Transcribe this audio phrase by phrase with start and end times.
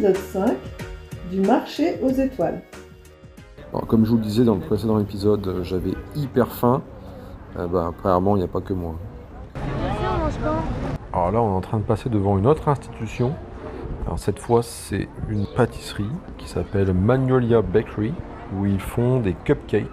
[0.00, 0.56] l'épisode 5
[1.30, 2.62] du marché aux étoiles.
[3.86, 6.82] Comme je vous le disais dans le précédent épisode, euh, j'avais hyper faim.
[7.58, 8.94] Euh, bah, apparemment, il n'y a pas que moi.
[11.12, 13.34] Alors là, on est en train de passer devant une autre institution.
[14.06, 18.14] Alors cette fois, c'est une pâtisserie qui s'appelle Magnolia Bakery,
[18.56, 19.86] où ils font des cupcakes.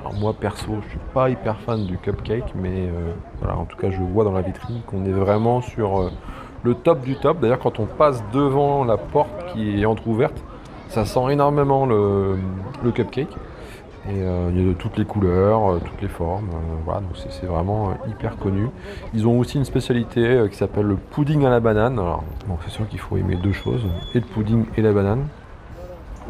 [0.00, 3.76] Alors moi, perso, je suis pas hyper fan du cupcake, mais euh, voilà, en tout
[3.76, 6.10] cas, je vois dans la vitrine qu'on est vraiment sur
[6.62, 7.40] le top du top.
[7.40, 10.42] D'ailleurs, quand on passe devant la porte qui est entrouverte,
[10.88, 12.36] ça sent énormément le,
[12.84, 13.36] le cupcake.
[14.08, 16.48] Et euh, il y a de toutes les couleurs, euh, toutes les formes.
[16.50, 18.68] euh, voilà, donc c'est vraiment hyper connu.
[19.14, 21.98] Ils ont aussi une spécialité qui s'appelle le pudding à la banane.
[21.98, 23.84] Alors, bon, c'est sûr qu'il faut aimer deux choses,
[24.14, 25.26] et le pudding et la banane.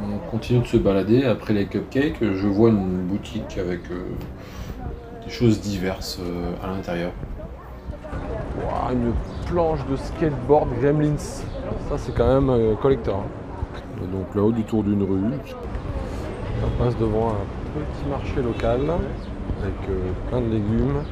[0.02, 1.24] On continue de se balader.
[1.24, 4.04] Après les cupcakes, je vois une boutique avec euh,
[5.24, 7.12] des choses diverses euh, à l'intérieur.
[8.90, 9.12] Une
[9.46, 11.16] planche de skateboard Gremlins.
[11.88, 13.22] Ça, c'est quand même euh, collector.
[14.02, 15.32] Et donc là-haut, du tour d'une rue,
[16.64, 18.80] on passe devant un petit marché local
[19.62, 21.02] avec euh, plein de légumes,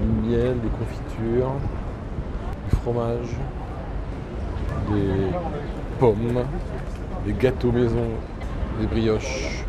[0.00, 1.52] du miel, des confitures,
[2.68, 3.36] du fromage,
[4.90, 5.30] des
[5.98, 6.44] pommes,
[7.24, 8.08] des gâteaux maison,
[8.80, 9.64] des brioches,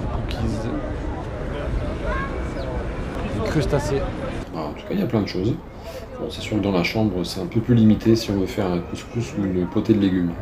[0.00, 0.68] des cookies,
[3.34, 4.02] des crustacés.
[4.56, 5.54] Ah, en tout cas, il y a plein de choses.
[6.30, 8.66] C'est sûr que dans la chambre, c'est un peu plus limité si on veut faire
[8.66, 10.32] un couscous ou une potée de légumes.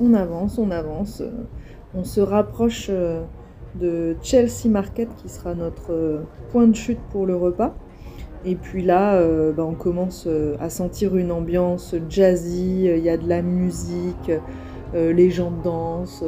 [0.00, 1.22] On avance, on avance.
[1.94, 3.22] On se rapproche euh,
[3.80, 6.20] de Chelsea Market qui sera notre euh,
[6.52, 7.74] point de chute pour le repas.
[8.44, 10.28] Et puis là, euh, bah, on commence
[10.60, 14.30] à sentir une ambiance jazzy, il y a de la musique,
[14.94, 16.24] les gens dansent.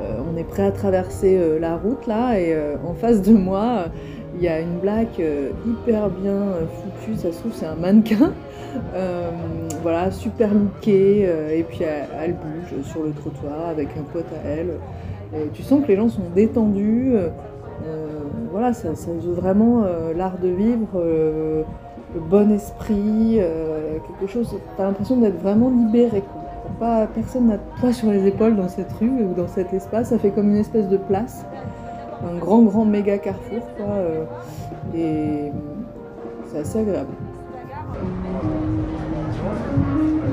[0.00, 3.32] Euh, on est prêt à traverser euh, la route là et euh, en face de
[3.32, 3.86] moi,
[4.36, 5.22] il y a une blague
[5.66, 6.40] hyper bien
[6.72, 8.32] foutue, ça se trouve c'est un mannequin.
[9.82, 14.46] Voilà, super lookée, euh, et puis elle, bouge sur le trottoir avec un pote à
[14.46, 14.74] elle.
[15.34, 17.14] Et tu sens que les gens sont détendus,
[18.52, 19.84] voilà, ça, ça veut vraiment
[20.14, 21.64] l'art de vivre, le
[22.28, 23.40] bon esprit,
[24.06, 26.22] quelque chose, t'as l'impression d'être vraiment libéré.
[26.80, 30.08] Pas, personne n'a de poids sur les épaules dans cette rue ou dans cet espace,
[30.08, 31.44] ça fait comme une espèce de place,
[32.26, 34.24] un grand grand méga carrefour, quoi, euh,
[34.94, 35.52] et
[36.46, 37.10] c'est assez agréable.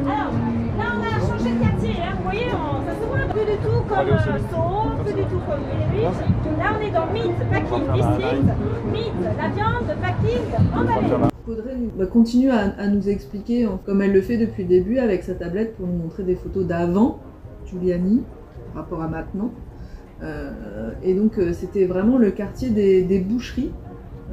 [0.05, 0.31] Alors,
[0.77, 2.13] là on a changé de quartier, hein.
[2.15, 5.41] vous voyez, on- ça se voit plus du tout comme euh, Soho, plus du tout
[5.49, 6.13] comme Village.
[6.57, 8.43] Là on est dans Meat Packing District,
[8.93, 10.43] Meat, la viande, packing,
[10.73, 11.27] emballé.
[11.49, 14.99] Audrey bah, continue à, à nous expliquer, hein, comme elle le fait depuis le début,
[14.99, 17.19] avec sa tablette pour nous montrer des photos d'avant
[17.65, 18.23] Giuliani,
[18.73, 19.51] par rapport à maintenant.
[20.23, 23.71] Euh, et donc euh, c'était vraiment le quartier des, boucheries.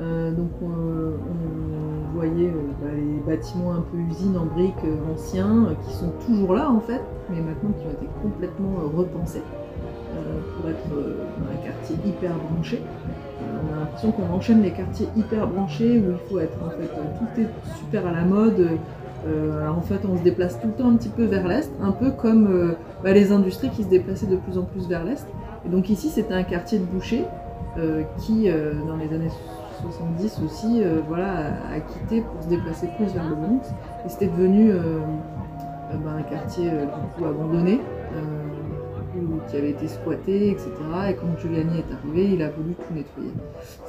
[0.00, 4.74] Euh, donc on, voyait bah, les bâtiments un peu usines en briques
[5.12, 9.42] anciens, qui sont toujours là en fait, mais maintenant qui ont été complètement repensés
[10.56, 10.76] pour être
[11.52, 12.80] un quartier hyper branché.
[13.64, 16.90] On a l'impression qu'on enchaîne les quartiers hyper branchés où il faut être en fait
[16.90, 17.48] euh, tout est
[17.78, 18.68] super à la mode.
[19.26, 21.92] Euh, en fait on se déplace tout le temps un petit peu vers l'est, un
[21.92, 25.26] peu comme euh, bah, les industries qui se déplaçaient de plus en plus vers l'est.
[25.64, 27.24] Et donc ici c'était un quartier de boucher
[28.18, 28.48] qui
[28.86, 29.30] dans les années
[29.82, 33.62] 70 aussi voilà, a, quitté pour se déplacer plus vers le Bronx.
[34.06, 34.70] Et c'était devenu
[36.04, 37.80] bah, un quartier du coup abandonné.
[39.48, 40.70] Qui avait été squatté, etc.
[41.10, 43.32] Et quand Giuliani est arrivé, il a voulu tout nettoyer.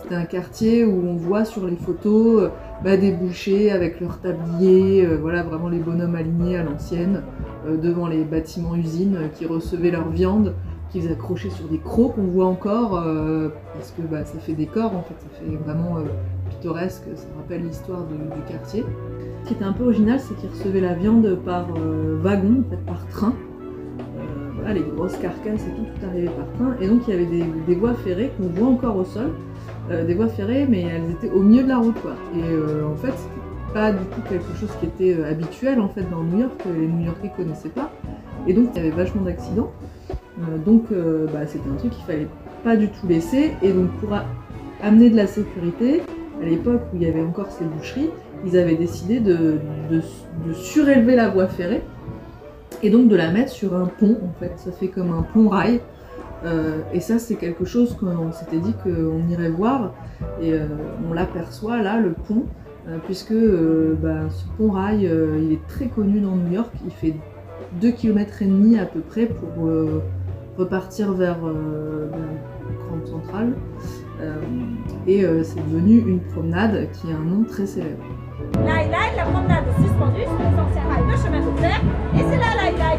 [0.02, 2.50] C'était un quartier où on voit sur les photos euh,
[2.84, 7.24] bah, des bouchers avec leurs tabliers, euh, voilà vraiment les bonhommes alignés à l'ancienne,
[7.68, 10.54] euh, devant les bâtiments usines qui recevaient leur viande,
[10.92, 12.92] qu'ils accrochaient sur des crocs qu'on voit encore,
[13.74, 15.98] parce que bah, ça fait décor en fait, ça fait vraiment
[16.50, 18.86] pittoresque, ça rappelle l'histoire du quartier.
[19.44, 21.68] Ce qui était un peu original, c'est qu'ils recevaient la viande par
[22.22, 23.34] wagon, en fait, par train.
[24.66, 26.76] Voilà, les grosses carcasses et tout, tout arrivait par train.
[26.82, 27.28] Et donc il y avait
[27.68, 29.30] des, voies ferrées qu'on voit encore au sol,
[29.92, 32.16] euh, des voies ferrées, mais elles étaient au milieu de la route, quoi.
[32.36, 35.88] Et euh, en fait, c'était pas du tout quelque chose qui était euh, habituel en
[35.88, 37.92] fait dans New York, que les New-Yorkais connaissaient pas.
[38.48, 39.72] Et donc il y avait vachement d'accidents.
[40.66, 42.28] Donc bah, c'était un truc qu'il fallait
[42.64, 43.52] pas du tout laisser.
[43.62, 44.10] Et donc pour
[44.84, 46.02] amener de la sécurité,
[46.42, 48.10] à l'époque où il y avait encore ces boucheries,
[48.46, 49.60] ils avaient décidé de
[50.54, 51.84] surélever la voie ferrée
[52.84, 54.54] et donc de la mettre sur un pont en fait.
[54.58, 55.82] Ça fait comme un pont-rail.
[56.44, 59.94] Euh, et ça c'est quelque chose qu'on s'était dit qu'on irait voir
[60.42, 60.68] et euh,
[61.10, 62.44] on l'aperçoit là, le pont,
[62.88, 66.72] euh, puisque bah, ce pont-rail euh, il est très connu dans New York.
[66.86, 67.16] Il fait
[67.82, 69.70] 2 km et demi à peu près pour
[70.58, 73.54] repartir vers grande centrale.
[75.08, 78.04] Et c'est devenu une promenade qui a un nom très célèbre.
[78.66, 78.84] Là
[79.16, 80.85] la promenade suspendue sur les anciens
[81.16, 81.82] chemin de fer.
[82.16, 82.46] Et c'est là.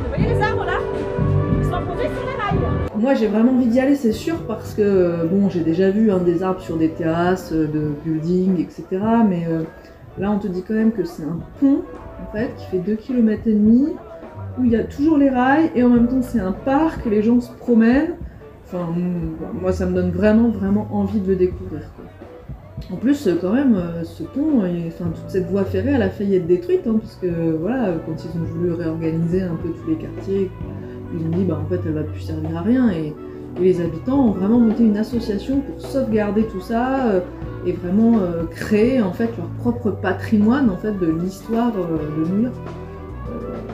[0.02, 0.78] Vous voyez les arbres là
[1.58, 2.90] Ils sont produits sur les rails.
[2.96, 6.18] Moi j'ai vraiment envie d'y aller, c'est sûr, parce que bon, j'ai déjà vu hein,
[6.18, 8.84] des arbres sur des terrasses euh, de buildings, etc.
[9.28, 9.62] Mais euh,
[10.18, 11.82] là on te dit quand même que c'est un pont
[12.22, 13.92] en fait qui fait 2 km et demi
[14.58, 17.22] où il y a toujours les rails et en même temps c'est un parc, les
[17.22, 18.14] gens se promènent.
[18.66, 18.88] Enfin,
[19.60, 21.82] moi ça me donne vraiment vraiment envie de le découvrir.
[21.96, 22.06] quoi.
[22.93, 26.02] En plus, euh, quand même, euh, ce pont, et, enfin toute cette voie ferrée, elle
[26.02, 29.70] a failli être détruite, hein, parce que voilà, quand ils ont voulu réorganiser un peu
[29.70, 30.50] tous les quartiers,
[31.14, 33.14] ils ont dit bah en fait elle va plus servir à rien et,
[33.58, 37.20] les habitants ont vraiment monté une association pour sauvegarder tout ça euh,
[37.64, 42.31] et vraiment euh, créer en fait leur propre patrimoine en fait de l'histoire euh, de
[42.31, 42.50] New.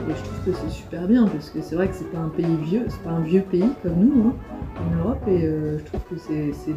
[0.09, 2.29] Et je trouve que c'est super bien parce que c'est vrai que c'est pas un
[2.29, 4.33] pays vieux, c'est pas un vieux pays comme nous, hein,
[4.75, 6.73] comme l'Europe, et euh, je trouve que c'est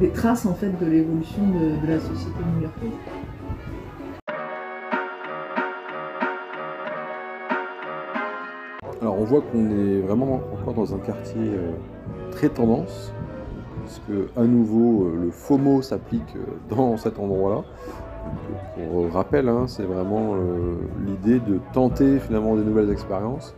[0.00, 2.90] des, traces en fait de l'évolution de, la société new-yorkaise.
[9.00, 11.72] Alors on voit qu'on est vraiment encore dans un quartier euh,
[12.30, 13.12] très tendance,
[13.84, 16.36] puisque à nouveau euh, le FOMO s'applique
[16.70, 17.64] dans cet endroit-là.
[18.74, 20.76] Pour rappel, hein, c'est vraiment euh,
[21.06, 23.54] l'idée de tenter finalement des nouvelles expériences.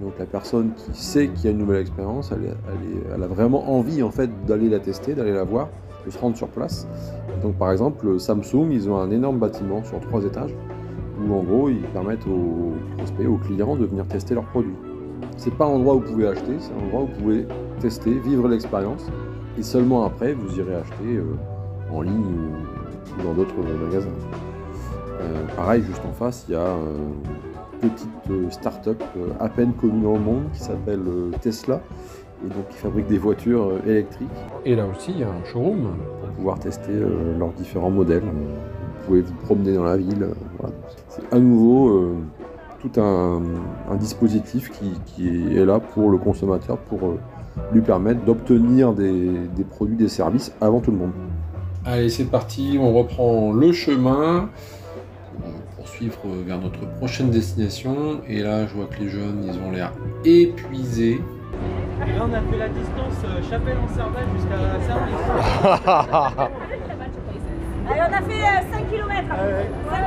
[0.00, 4.02] Donc la personne qui sait qu'il y a une nouvelle expérience, elle a vraiment envie
[4.02, 5.68] en fait d'aller la tester, d'aller la voir,
[6.06, 6.86] de se rendre sur place.
[7.42, 10.54] Donc par exemple Samsung, ils ont un énorme bâtiment sur trois étages
[11.20, 14.76] où en gros ils permettent aux prospects, aux clients de venir tester leurs produits.
[15.36, 17.46] C'est pas un endroit où vous pouvez acheter, c'est un endroit où vous pouvez
[17.80, 19.06] tester, vivre l'expérience
[19.58, 21.24] et seulement après vous irez acheter euh,
[21.92, 22.77] en ligne ou,
[23.18, 24.08] ou dans d'autres magasins.
[25.20, 26.74] Euh, pareil, juste en face, il y a
[27.82, 31.80] une petite euh, start-up euh, à peine connue dans le monde qui s'appelle euh, Tesla
[32.44, 34.28] et donc qui fabrique des voitures euh, électriques
[34.64, 35.88] Et là aussi, il y a un showroom.
[36.20, 38.22] pour pouvoir tester euh, leurs différents modèles.
[38.22, 40.22] Vous pouvez vous promener dans la ville.
[40.22, 40.74] euh, voilà.
[41.08, 42.14] C'est à nouveau euh,
[42.80, 43.40] tout un,
[43.90, 47.18] un dispositif qui, qui est là pour le consommateur, pour euh,
[47.72, 51.12] lui permettre d'obtenir des, des produits, des services avant tout le monde.
[51.90, 54.50] Allez, c'est parti, on reprend le chemin
[55.40, 58.20] pour poursuivre vers notre prochaine destination.
[58.28, 59.92] Et là, je vois que les jeunes, ils ont l'air
[60.22, 61.18] épuisés.
[62.06, 65.14] Et là, on a fait la distance euh, Chapelle-en-Cervelle jusqu'à Service.
[67.90, 69.14] Allez, on a fait 5 km.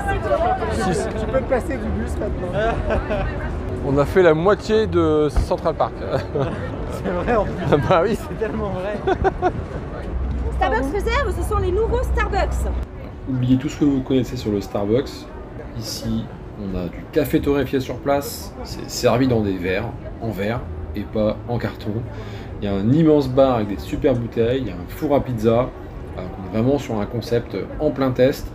[0.05, 1.19] 5 km.
[1.19, 2.53] Tu peux te passer du bus maintenant.
[3.87, 5.93] On a fait la moitié de Central Park.
[7.03, 8.15] C'est vrai, en plus, Ah bah oui.
[8.15, 8.93] c'est tellement vrai.
[10.61, 12.69] Starbucks Réserve, ce sont les nouveaux Starbucks.
[13.27, 15.09] Oubliez tout ce que vous connaissez sur le Starbucks.
[15.75, 16.23] Ici,
[16.61, 18.53] on a du café torréfié sur place.
[18.63, 19.89] C'est servi dans des verres,
[20.21, 20.59] en verre
[20.95, 21.93] et pas en carton.
[22.61, 24.61] Il y a un immense bar avec des super bouteilles.
[24.61, 25.67] Il y a un four à pizza.
[26.15, 28.45] Alors qu'on est vraiment sur un concept en plein test.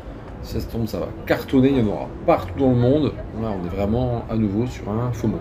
[0.43, 1.71] Si ça se tombe, ça va cartonner.
[1.71, 3.15] Il y en aura partout dans le monde.
[3.43, 5.41] Là, on est vraiment à nouveau sur un FOMO.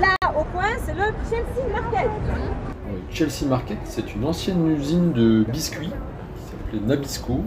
[0.00, 2.08] Là, au coin, c'est le Chelsea Market.
[3.10, 7.40] Chelsea Market, c'est une ancienne usine de biscuits qui s'appelait Nabisco.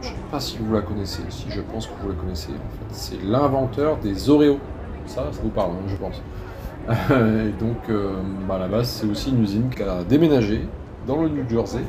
[0.00, 2.52] Je ne sais pas si vous la connaissez, si je pense que vous la connaissez.
[2.90, 4.58] C'est l'inventeur des Oreos.
[5.06, 6.22] Ça, ça vous parle, hein, je pense.
[6.88, 8.12] Et donc, euh,
[8.48, 10.66] bah, à la base, c'est aussi une usine qui a déménagé
[11.06, 11.80] dans le New Jersey.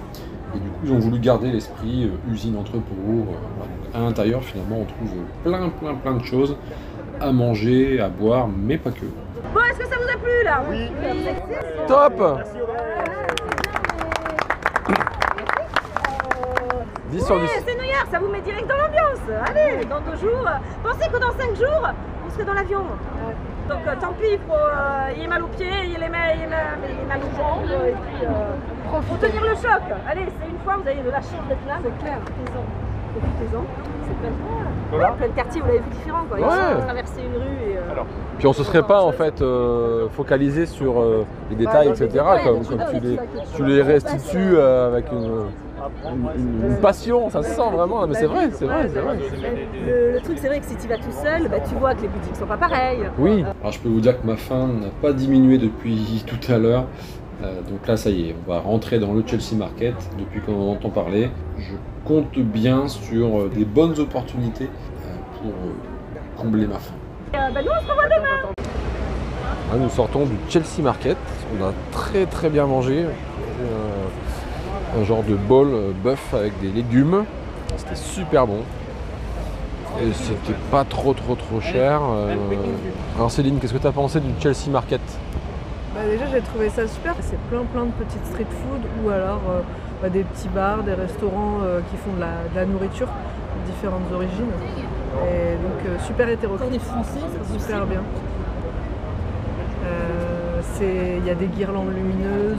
[0.56, 2.94] Et du coup, ils ont voulu garder l'esprit euh, usine entrepôt.
[3.08, 5.12] euh, à l'intérieur, finalement, on trouve
[5.44, 6.56] plein, plein, plein de choses
[7.20, 9.06] à manger, à boire, mais pas que.
[9.54, 10.92] Bon, est-ce que ça vous a plu là Oui.
[11.88, 12.14] Top
[17.10, 17.48] 10 sur 10.
[17.64, 19.20] c'est New York, ça vous met direct dans l'ambiance.
[19.48, 20.50] Allez, dans deux jours.
[20.82, 21.88] Pensez que dans cinq jours,
[22.24, 22.84] vous serez dans l'avion.
[23.70, 26.44] Donc euh, tant pis, faut, euh, il est mal aux pieds, il est mal, il
[26.44, 27.70] est mal, il est mal aux jambes.
[27.88, 29.84] Et puis, euh, faut tenir le choc.
[30.10, 31.78] Allez, c'est une fois, vous avez de la chance d'être là.
[31.84, 32.18] C'est clair.
[33.20, 33.64] Profitez-en.
[34.06, 36.24] C'est plein de ouais, plein de quartiers, vous l'avez vu différents.
[36.30, 36.40] Quoi.
[36.40, 36.44] Ils
[36.78, 37.78] ont traversé une rue et.
[37.78, 38.02] euh,
[38.38, 42.08] Puis on se serait pas en fait euh, focalisé sur euh, les détails, etc.
[42.08, 43.20] détails, Comme, tu, les,
[43.56, 45.46] tu les restitues euh, avec une,
[46.38, 48.02] une- une passion, ça se sent vraiment.
[48.02, 49.18] Non, mais c'est vrai, c'est vrai, c'est vrai.
[49.86, 52.02] Le, le truc, c'est vrai que si tu vas tout seul, bah, tu vois que
[52.02, 53.04] les boutiques sont pas pareilles.
[53.18, 53.44] Oui.
[53.62, 56.86] Alors je peux vous dire que ma faim n'a pas diminué depuis tout à l'heure.
[57.42, 60.54] Euh, donc là, ça y est, on va rentrer dans le Chelsea Market depuis qu'on
[60.54, 61.30] en entend parler.
[61.58, 61.74] Je
[62.06, 64.70] compte bien sur euh, des bonnes opportunités
[65.06, 65.74] euh, pour euh,
[66.38, 66.94] combler ma faim.
[67.34, 68.54] Euh, bah, nous, on se revoit demain.
[69.72, 71.18] Là, nous sortons du Chelsea Market.
[71.60, 73.06] On a très très bien mangé.
[73.06, 77.26] Euh, un genre de bol euh, bœuf avec des légumes.
[77.78, 78.60] C'était super bon.
[80.02, 82.02] Et c'était pas trop trop trop cher.
[82.04, 82.36] Euh,
[83.16, 85.02] Alors Céline, qu'est-ce que tu as pensé du Chelsea Market?
[85.94, 89.42] Bah déjà j'ai trouvé ça super, c'est plein plein de petites street food ou alors
[89.50, 89.62] euh,
[90.02, 93.72] bah, des petits bars, des restaurants euh, qui font de la, de la nourriture de
[93.72, 94.52] différentes origines.
[95.30, 96.72] Et donc euh, super hétéroclite.
[96.72, 98.02] Des Français, c'est Super bien.
[100.82, 102.58] Il y a des guirlandes lumineuses,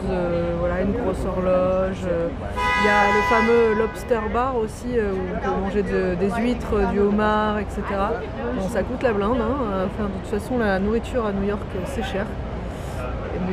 [0.60, 1.98] voilà, une grosse horloge.
[2.06, 6.90] Il y a le fameux lobster bar aussi, où on peut manger de- des huîtres,
[6.90, 7.82] du homard, etc.
[8.56, 9.36] Bon, ça coûte la blinde.
[9.42, 9.86] hein.
[9.86, 12.24] Enfin, de toute façon, la nourriture à New York, c'est cher.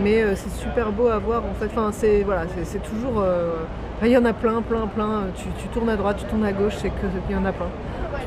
[0.03, 1.65] Mais euh, c'est super beau à voir en fait.
[1.65, 3.19] Enfin, c'est voilà, c'est- toujours.
[3.21, 3.53] euh,
[4.03, 5.24] Il y en a plein, plein, plein.
[5.36, 7.51] Tu, tu tournes à droite, tu tournes à gauche, c'est que il y en a
[7.51, 7.67] plein.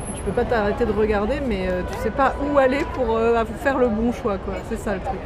[0.07, 3.17] Tu, tu peux pas t'arrêter de regarder, mais euh, tu sais pas où aller pour
[3.17, 4.53] euh, faire le bon choix, quoi.
[4.69, 5.19] C'est ça le truc.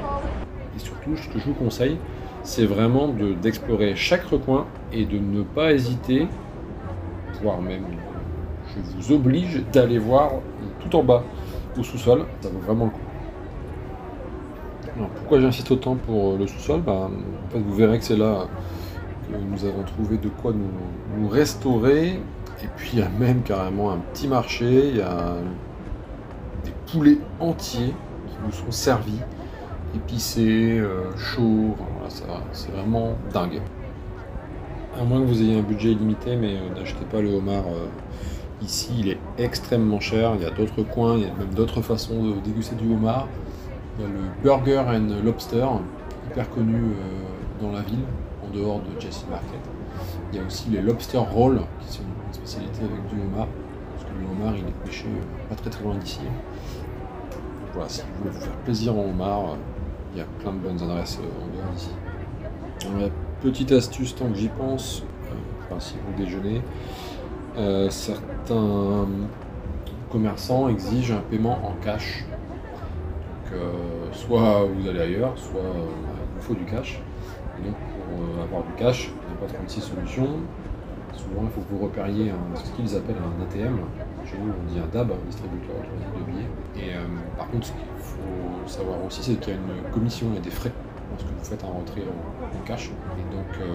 [0.76, 1.98] Et surtout, ce que je vous conseille,
[2.44, 6.28] c'est vraiment de- d'explorer chaque recoin et de ne pas hésiter,
[7.44, 7.84] voire même,
[8.76, 10.32] je vous oblige d'aller voir
[10.80, 11.24] tout en bas,
[11.78, 12.26] au sous-sol.
[12.42, 13.00] Ça vaut vraiment le coup.
[15.00, 16.82] Alors, pourquoi j'insiste autant pour le sous-sol?
[17.52, 18.48] Fait, vous verrez que c'est là
[19.32, 22.20] que nous avons trouvé de quoi nous, restaurer.
[22.62, 24.90] Et puis, il y a même carrément un petit marché.
[24.90, 25.36] Il y a
[26.66, 27.94] des poulets entiers
[28.28, 29.22] qui vous sont servis
[29.96, 33.62] épicé, euh, chaud, enfin, voilà, ça- c'est vraiment dingue.
[35.00, 37.88] À moins que vous ayez un budget illimité, mais euh, n'achetez pas le homard euh,
[38.62, 40.34] ici, il est extrêmement cher.
[40.36, 43.28] Il y a d'autres coins, il y a même d'autres façons de déguster du homard.
[44.00, 45.66] Il y a le Burger and Lobster,
[46.30, 48.06] hyper connu euh, dans la ville,
[48.46, 49.60] en dehors de Jesse Market.
[50.32, 53.48] Il y a aussi les Lobster Rolls, qui sont une spécialité avec du homard,
[53.92, 56.22] parce que le homard il est pêché euh, pas très très loin d'ici.
[57.74, 59.58] Voilà, si vous voulez vous faire plaisir en homard,
[60.14, 61.92] il y a plein de bonnes adresses euh, en dehors d'ici.
[62.86, 63.10] Euh,
[63.42, 65.04] petite astuce, tant que j'y pense,
[65.66, 66.62] enfin, si vous déjeunez,
[67.90, 69.08] certains
[70.10, 72.24] commerçants exigent un paiement en cash.
[73.54, 77.02] Euh, soit vous allez ailleurs, soit euh, il vous faut du cash.
[77.60, 80.30] Et donc, pour euh, avoir du cash, il n'y a pas 36 solutions.
[81.14, 83.80] Souvent, il faut que vous repériez ce qu'ils appellent un ATM.
[84.26, 86.88] Chez nous, on dit un DAB, un distributeur automatique de billets.
[86.88, 86.94] Et
[87.36, 90.52] par contre, ce qu'il faut savoir aussi, c'est qu'il y a une commission et des
[90.52, 90.72] frais
[91.10, 92.92] lorsque vous faites un retrait en, cash.
[93.18, 93.68] Et donc,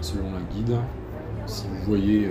[0.00, 0.76] selon la guide,
[1.46, 2.28] si vous voyez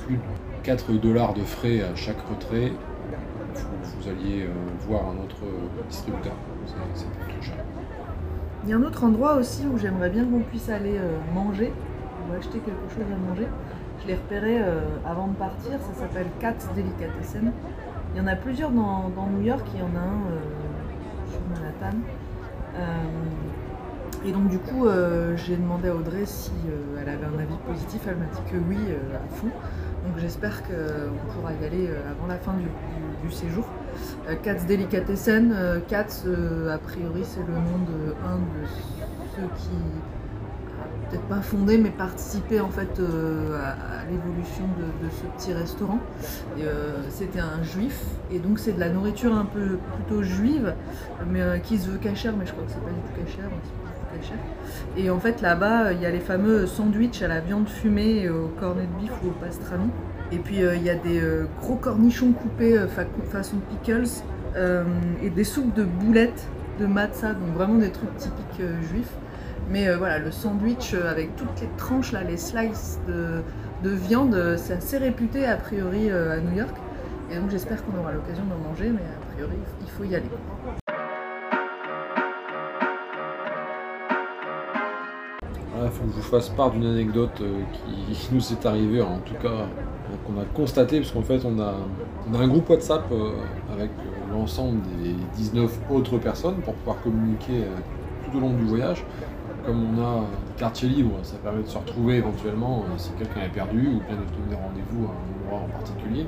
[0.00, 0.22] plus de
[0.62, 2.72] 4 dollars de frais à chaque retrait,
[4.08, 4.52] alliez euh,
[4.86, 5.36] voir un autre
[5.88, 6.32] distributeur.
[6.94, 7.56] C'est trop cher.
[8.64, 11.72] Il y a un autre endroit aussi où j'aimerais bien qu'on puisse aller euh, manger,
[12.28, 13.48] ou acheter quelque chose à manger.
[14.02, 17.52] Je l'ai repéré euh, avant de partir, ça s'appelle Katz Delicatessen.
[18.14, 21.40] Il y en a plusieurs dans, New York, il y en a un euh, sur
[21.50, 21.98] Manhattan.
[22.76, 22.82] Euh,
[24.24, 27.56] et donc du coup, euh, j'ai demandé à Audrey si euh, elle avait un avis
[27.66, 29.48] positif, elle m'a dit que oui, euh, à fond.
[30.06, 32.54] Donc j'espère qu'on pourra y aller euh, avant la fin
[33.22, 33.64] du séjour.
[34.28, 38.66] Euh, Katz Delicatessen, euh, Katz, euh, a priori, c'est le nom de un de
[39.34, 39.70] ceux qui
[41.10, 45.98] peut-être pas fondé, mais participé en fait à, l'évolution de, ce petit restaurant.
[47.10, 50.72] C'était un juif, et donc c'est de la nourriture un peu plutôt juive,
[51.30, 53.50] mais qui se veut cachère, mais je crois que c'est pas du tout cachère.
[53.50, 54.44] mais c'est pas du tout cachère.
[54.96, 58.48] Et en fait là-bas, il y a les fameux sandwichs à la viande fumée, au
[58.58, 59.90] cornet de bif ou au pastrami.
[60.32, 64.08] Et puis euh, il y a des euh, gros cornichons coupés euh, fa- façon pickles
[65.22, 66.46] et des soupes de boulettes
[66.78, 69.12] de matzah, donc vraiment des trucs typiques juifs.
[69.70, 73.42] Mais voilà, le sandwich avec toutes les tranches, là, les slices de,
[73.82, 76.76] de viande, c'est assez réputé a priori à New York.
[77.30, 80.28] Et donc j'espère qu'on aura l'occasion d'en manger, mais a priori il faut y aller.
[85.84, 89.34] Il faut que je vous fasse part d'une anecdote qui nous est arrivée, en tout
[89.42, 89.66] cas
[90.26, 91.74] qu'on a constaté, parce qu'en fait on a,
[92.30, 93.32] on a un groupe WhatsApp euh,
[93.72, 98.64] avec euh, l'ensemble des 19 autres personnes pour pouvoir communiquer euh, tout au long du
[98.64, 99.04] voyage.
[99.64, 103.54] Comme on a des quartiers libres, ça permet de se retrouver éventuellement si quelqu'un est
[103.54, 106.26] perdu ou bien de donner rendez-vous à un endroit en particulier.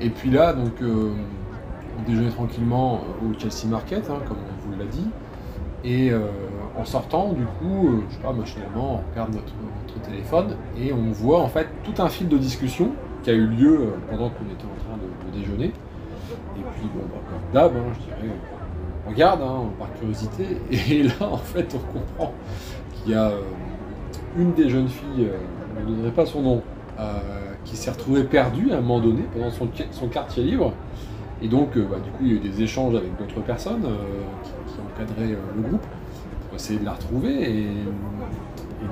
[0.00, 5.06] Et puis là, donc, on tranquillement au Chelsea Market, hein, comme on vous l'a dit.
[5.84, 6.10] Et
[6.76, 9.52] en sortant, du coup, euh, je sais pas, machinalement, on regarde notre,
[10.08, 13.80] téléphone et on voit en fait tout un fil de discussion qui a eu lieu
[13.80, 15.66] euh, pendant qu'on était en train de, déjeuner.
[15.66, 18.34] Et puis, bon, bah, comme d'hab, hein, je dirais,
[19.06, 20.44] on regarde hein, par curiosité.
[20.70, 22.32] Et là, en fait, on comprend
[22.94, 23.42] qu'il y a euh,
[24.38, 25.28] une des jeunes filles,
[25.76, 26.62] je ne donnerai pas son nom,
[27.64, 30.72] qui s'est retrouvée perdue à un moment donné pendant son, quartier libre.
[31.42, 33.86] Et donc, bah, du coup, il y a eu des échanges avec d'autres personnes
[34.42, 34.50] qui,
[34.80, 35.86] encadraient le groupe
[36.60, 37.50] essayer de la retrouver.
[37.50, 37.66] Et,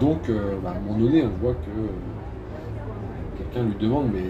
[0.00, 1.58] donc, euh, bah, à un moment donné, on voit que
[3.38, 4.20] quelqu'un lui demande Mais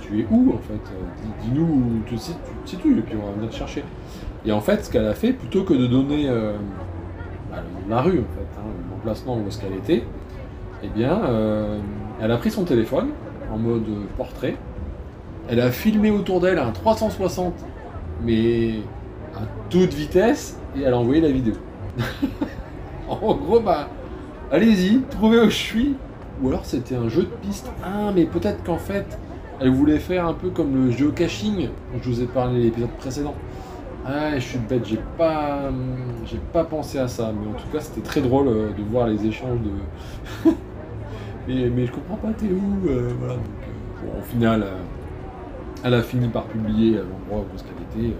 [0.00, 0.74] tu es où en fait?
[1.22, 3.84] Dis- Dis-nous où te situ- tu te situes, et puis on va venir te chercher.
[4.44, 6.56] Et en fait, ce qu'elle a fait, plutôt que de donner euh,
[7.50, 7.58] bah,
[7.88, 10.04] la rue, en fait, hein, l'emplacement où est-ce qu'elle était,
[10.82, 11.78] eh bien, euh,
[12.20, 13.08] elle a pris son téléphone
[13.52, 13.86] en mode
[14.16, 14.56] portrait.
[15.48, 17.54] Elle a filmé autour d'elle un 360,
[18.24, 18.76] mais
[19.34, 21.54] à toute vitesse, et elle a envoyé la vidéo.
[23.22, 23.88] en gros, bah,
[24.50, 25.96] allez-y, trouvez où je suis.
[26.42, 27.70] Ou alors c'était un jeu de piste.
[27.84, 29.18] Ah, mais peut-être qu'en fait,
[29.60, 33.34] elle voulait faire un peu comme le geocaching dont je vous ai parlé l'épisode précédent.
[34.04, 35.70] Ah, je suis bête, j'ai pas,
[36.26, 39.06] j'ai pas pensé à ça, mais en tout cas, c'était très drôle euh, de voir
[39.06, 40.50] les échanges de.
[41.48, 43.34] mais, mais je comprends pas, t'es où euh, Voilà.
[43.34, 43.36] Euh,
[44.02, 44.66] bon, au final,
[45.84, 48.14] elle a fini par publier l'endroit où est-ce qu'elle était.
[48.14, 48.16] et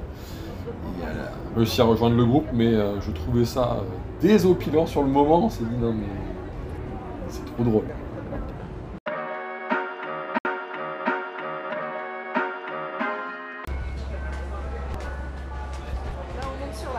[1.02, 3.82] elle a réussi à rejoindre le groupe, mais je trouvais ça
[4.22, 5.46] désopilant sur le moment.
[5.46, 6.06] On s'est dit non, mais
[7.28, 7.84] c'est trop drôle.
[7.84, 7.94] Là,
[16.46, 16.90] on monte sur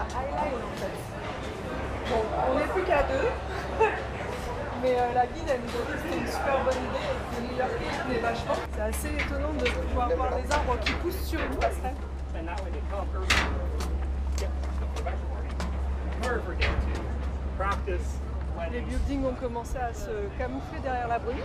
[18.71, 21.35] les buildings ont commencé à se camoufler derrière la brume.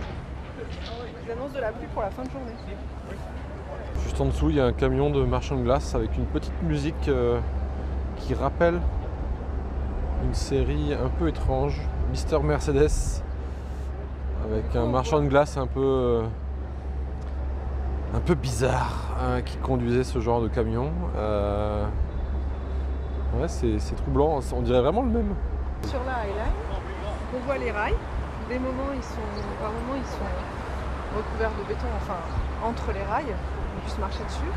[1.25, 2.53] Ils annoncent de la pluie pour la fin de journée.
[4.03, 6.61] Juste en dessous, il y a un camion de marchand de glace avec une petite
[6.63, 7.39] musique euh,
[8.17, 8.79] qui rappelle
[10.23, 13.21] une série un peu étrange, Mister Mercedes,
[14.45, 16.23] avec un marchand de glace un peu, euh,
[18.15, 20.91] un peu bizarre hein, qui conduisait ce genre de camion.
[21.15, 21.85] Euh,
[23.39, 25.35] ouais, c'est troublant, on dirait vraiment le même.
[25.87, 26.57] Sur la Highline,
[27.35, 27.95] on voit les rails.
[28.49, 29.29] Des moments, ils sont,
[29.61, 30.29] par moments, ils sont
[31.15, 32.17] recouverts de béton, enfin
[32.63, 34.51] entre les rails, pour qu'on puisse marcher dessus.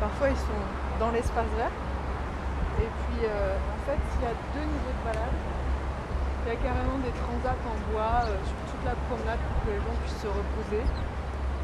[0.00, 0.62] Parfois, ils sont
[1.00, 1.72] dans l'espace vert.
[2.80, 5.36] Et puis, euh, en fait, il y a deux niveaux de balade.
[6.44, 9.68] Il y a carrément des transats en bois euh, sur toute la promenade pour que
[9.72, 10.82] les gens puissent se reposer.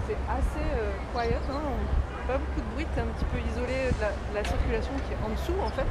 [0.09, 3.91] C'est assez euh, quiet, hein, on- pas beaucoup de bruit, t'es un petit peu isolé
[3.91, 5.89] de la circulation qui est en dessous en fait.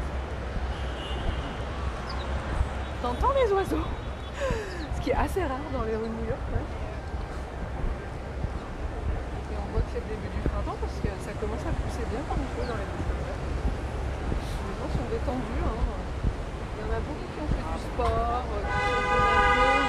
[3.02, 3.86] T'entends les oiseaux?
[4.96, 6.44] Ce qui est assez rare dans les rues de New York.
[6.52, 6.66] ouais.
[9.52, 12.04] Et on voit que c'est le début du printemps parce que ça commence à pousser
[12.12, 13.16] bien comme il faut dans les verts.
[14.68, 15.64] Les gens sont détendus.
[15.64, 15.80] hein.
[16.76, 19.08] Il y en a beaucoup qui ont fait du sport, euh, qui sont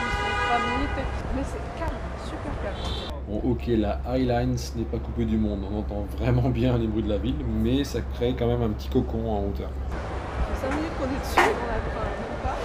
[0.07, 0.91] ils sont familles,
[1.35, 3.11] mais c'est calme, super calme.
[3.27, 5.63] Bon, ok, la Highline, ce n'est pas coupé du monde.
[5.71, 8.71] On entend vraiment bien les bruits de la ville, mais ça crée quand même un
[8.71, 9.71] petit cocon en hauteur.
[9.71, 12.57] Ça fait 5 minutes qu'on est dessus, on a enfin, même pas.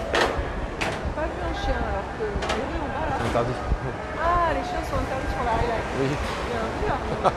[0.81, 3.15] On n'a pas vu un chien alors que dans les rues en bas là.
[3.35, 3.51] Interdit.
[4.15, 5.83] Ah, les chiens sont interdits sur la highline.
[5.99, 6.07] Oui.
[6.07, 7.35] Il y a un peu là.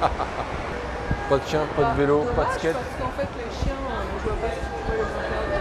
[1.28, 2.76] Pas de chien, pas de vélo, pas de skate.
[2.78, 5.58] Parce qu'en fait, les chiens, euh, je vois pas ce qu'ils pourraient les interdire.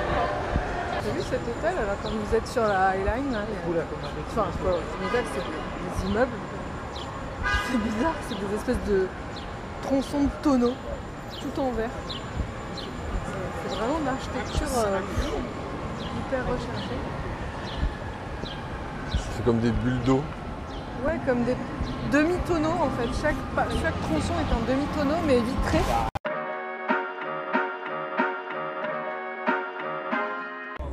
[0.93, 3.83] T'as vu cet hôtel là, quand vous êtes sur la highline là, il y a-
[4.29, 6.37] Enfin, c'est pas un hôtel, c'est des, des immeubles.
[7.65, 9.07] C'est bizarre, c'est des espèces de
[9.81, 10.75] tronçons de tonneaux,
[11.41, 11.89] tout en verre.
[12.77, 12.85] C'est
[13.69, 14.99] c'est vraiment de l'architecture euh,
[16.21, 17.01] hyper recherchée.
[19.47, 20.19] Comme des bulles d'eau.
[21.05, 21.55] Ouais, comme des
[22.11, 23.07] demi-tonneaux en fait.
[23.21, 23.35] Chaque,
[23.81, 25.77] chaque tronçon est un demi-tonneau mais vitré.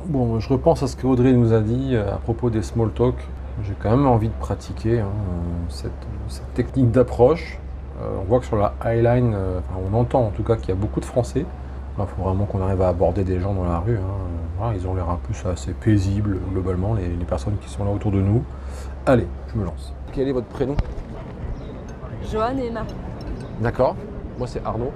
[0.05, 2.91] Bon, je repense à ce que Audrey nous a dit euh, à propos des small
[2.91, 3.15] talk.
[3.63, 5.91] J'ai quand même envie de pratiquer hein, euh, cette,
[6.29, 7.59] cette technique d'approche.
[8.01, 9.59] Euh, on voit que sur la Highline, euh,
[9.91, 11.45] on entend en tout cas qu'il y a beaucoup de Français.
[11.99, 13.97] Il faut vraiment qu'on arrive à aborder des gens dans la rue.
[13.97, 14.34] hein.
[14.57, 17.91] Voilà, ils ont l'air un peu assez paisibles globalement, les, les personnes qui sont là
[17.91, 18.43] autour de nous.
[19.05, 19.93] Allez, je me lance.
[20.13, 20.75] Quel est votre prénom?
[22.31, 22.83] Joanne et Emma.
[23.59, 23.95] D'accord.
[24.37, 24.91] Moi c'est Arnaud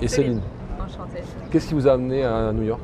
[0.00, 0.40] et Céline.
[0.80, 1.22] Enchantée.
[1.50, 2.80] Qu'est-ce qui vous a amené à New York?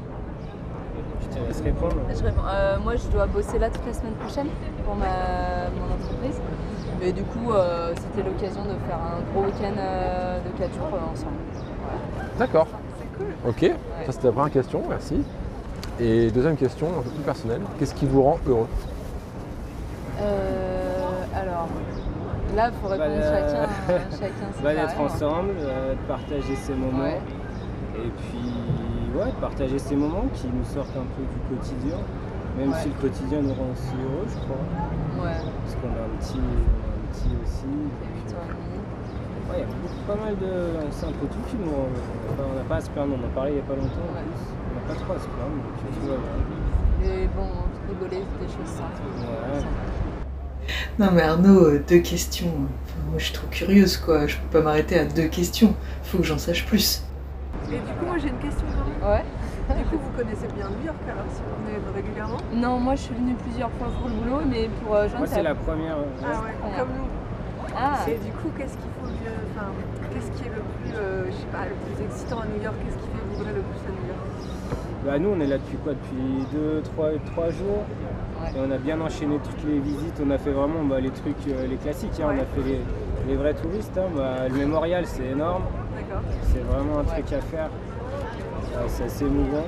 [1.22, 1.96] Je te laisse répondre.
[2.10, 2.42] Je réponds.
[2.46, 4.48] Euh, moi, je dois bosser là toute la semaine prochaine
[4.84, 5.06] pour ma,
[5.74, 6.40] mon entreprise.
[7.02, 10.88] Et du coup, euh, c'était l'occasion de faire un gros week-end euh, de 4 jours
[10.92, 11.36] euh, ensemble.
[12.38, 12.66] D'accord.
[12.98, 13.26] C'est cool.
[13.48, 15.24] Ok, ça c'était la première question, merci.
[16.00, 18.66] Et deuxième question, un peu plus personnelle, qu'est-ce qui vous rend heureux
[20.20, 21.68] Euh, alors,
[22.56, 23.68] là, il faut répondre Bah, chacun,
[24.10, 26.98] chacun Bah, d'être ensemble, euh, de partager ces moments.
[27.04, 27.20] Ouais.
[27.96, 31.98] Et puis, ouais, de partager ces moments qui nous sortent un peu du quotidien.
[32.58, 32.78] Même Ouais.
[32.82, 35.24] si le quotidien nous rend aussi heureux, je crois.
[35.26, 35.32] Ouais,
[35.64, 37.62] Parce qu'on a un petit, un petit aussi.
[37.62, 38.80] c'est et 8 puis, ans et demi.
[39.50, 40.50] Ouais, il y a beaucoup- pas mal de.
[40.90, 41.88] C'est un peu tout qui heureux.
[42.28, 44.24] On n'a pas- à se plaindre, on en parlait il n'y a pas longtemps Ouais.
[44.24, 45.62] On n'a pas trop à se plaindre.
[47.04, 47.48] Et bon,
[47.88, 49.02] rigoler, des choses simples.
[49.20, 49.62] Ouais.
[50.98, 52.46] Non mais Arnaud, euh, deux questions.
[52.48, 55.74] Enfin, moi je suis trop curieuse quoi, je peux pas m'arrêter à deux questions.
[56.02, 57.02] Faut que j'en sache plus.
[57.68, 58.64] Et du coup, moi j'ai une question
[59.00, 59.18] quand même.
[59.18, 59.24] Ouais.
[59.76, 63.00] Du coup, vous connaissez bien New York alors si vous venez régulièrement Non, moi, je
[63.00, 65.96] suis venue plusieurs fois pour le boulot, mais pour euh, Moi, c'est la première.
[65.96, 67.74] euh, Ah ouais, comme nous.
[67.74, 68.90] Ah, Et du coup, qu'est-ce qu'il
[69.54, 69.66] Enfin,
[70.12, 70.92] qu'est-ce qui est le plus.
[70.96, 72.74] euh, je sais pas, le plus excitant à New York?
[72.84, 74.24] Qu'est-ce qui fait vibrer le plus à New York?
[75.04, 77.84] Bah nous on est là depuis quoi Depuis 2, 3, trois jours.
[78.40, 78.48] Ouais.
[78.56, 80.20] Et on a bien enchaîné toutes les visites.
[80.24, 82.18] On a fait vraiment bah, les trucs, euh, les classiques.
[82.20, 82.28] hein.
[82.28, 82.80] On a fait les,
[83.28, 83.96] les vrais touristes.
[83.98, 84.08] hein.
[84.16, 85.64] Bah, le mémorial c'est énorme.
[86.42, 87.68] C'est vraiment un truc à faire.
[88.88, 89.64] C'est assez émouvant.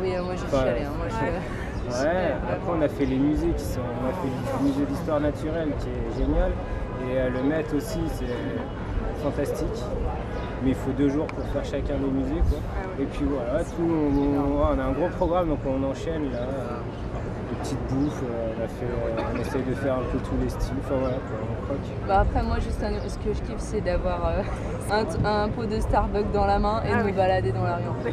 [0.00, 0.82] oui, euh, moi j'y suis Enfin, allée.
[0.84, 0.92] hein.
[0.96, 1.58] Moi, je-
[1.90, 3.80] Ouais, après on a fait les musées qui sont.
[3.80, 4.28] On a fait
[4.62, 6.52] le musée d'histoire naturelle qui est génial.
[7.10, 8.26] Et euh, le Met aussi c'est
[9.22, 9.82] fantastique.
[10.62, 12.58] Mais il faut deux jours pour faire chacun des musées quoi.
[13.00, 16.40] Et puis voilà, tout, on, on a un gros programme donc on enchaîne là.
[17.50, 20.36] Les petites bouffes, euh, on, a fait, euh, on essaye de faire un peu tous
[20.42, 20.74] les styles.
[20.84, 21.78] Enfin voilà, quoi, on croque.
[22.06, 25.80] Bah après moi juste un- ce que je kiffe c'est d'avoir euh, un, pot de
[25.80, 27.12] Starbucks dans la main et Ah de me oui.
[27.12, 28.10] balader dans la rue.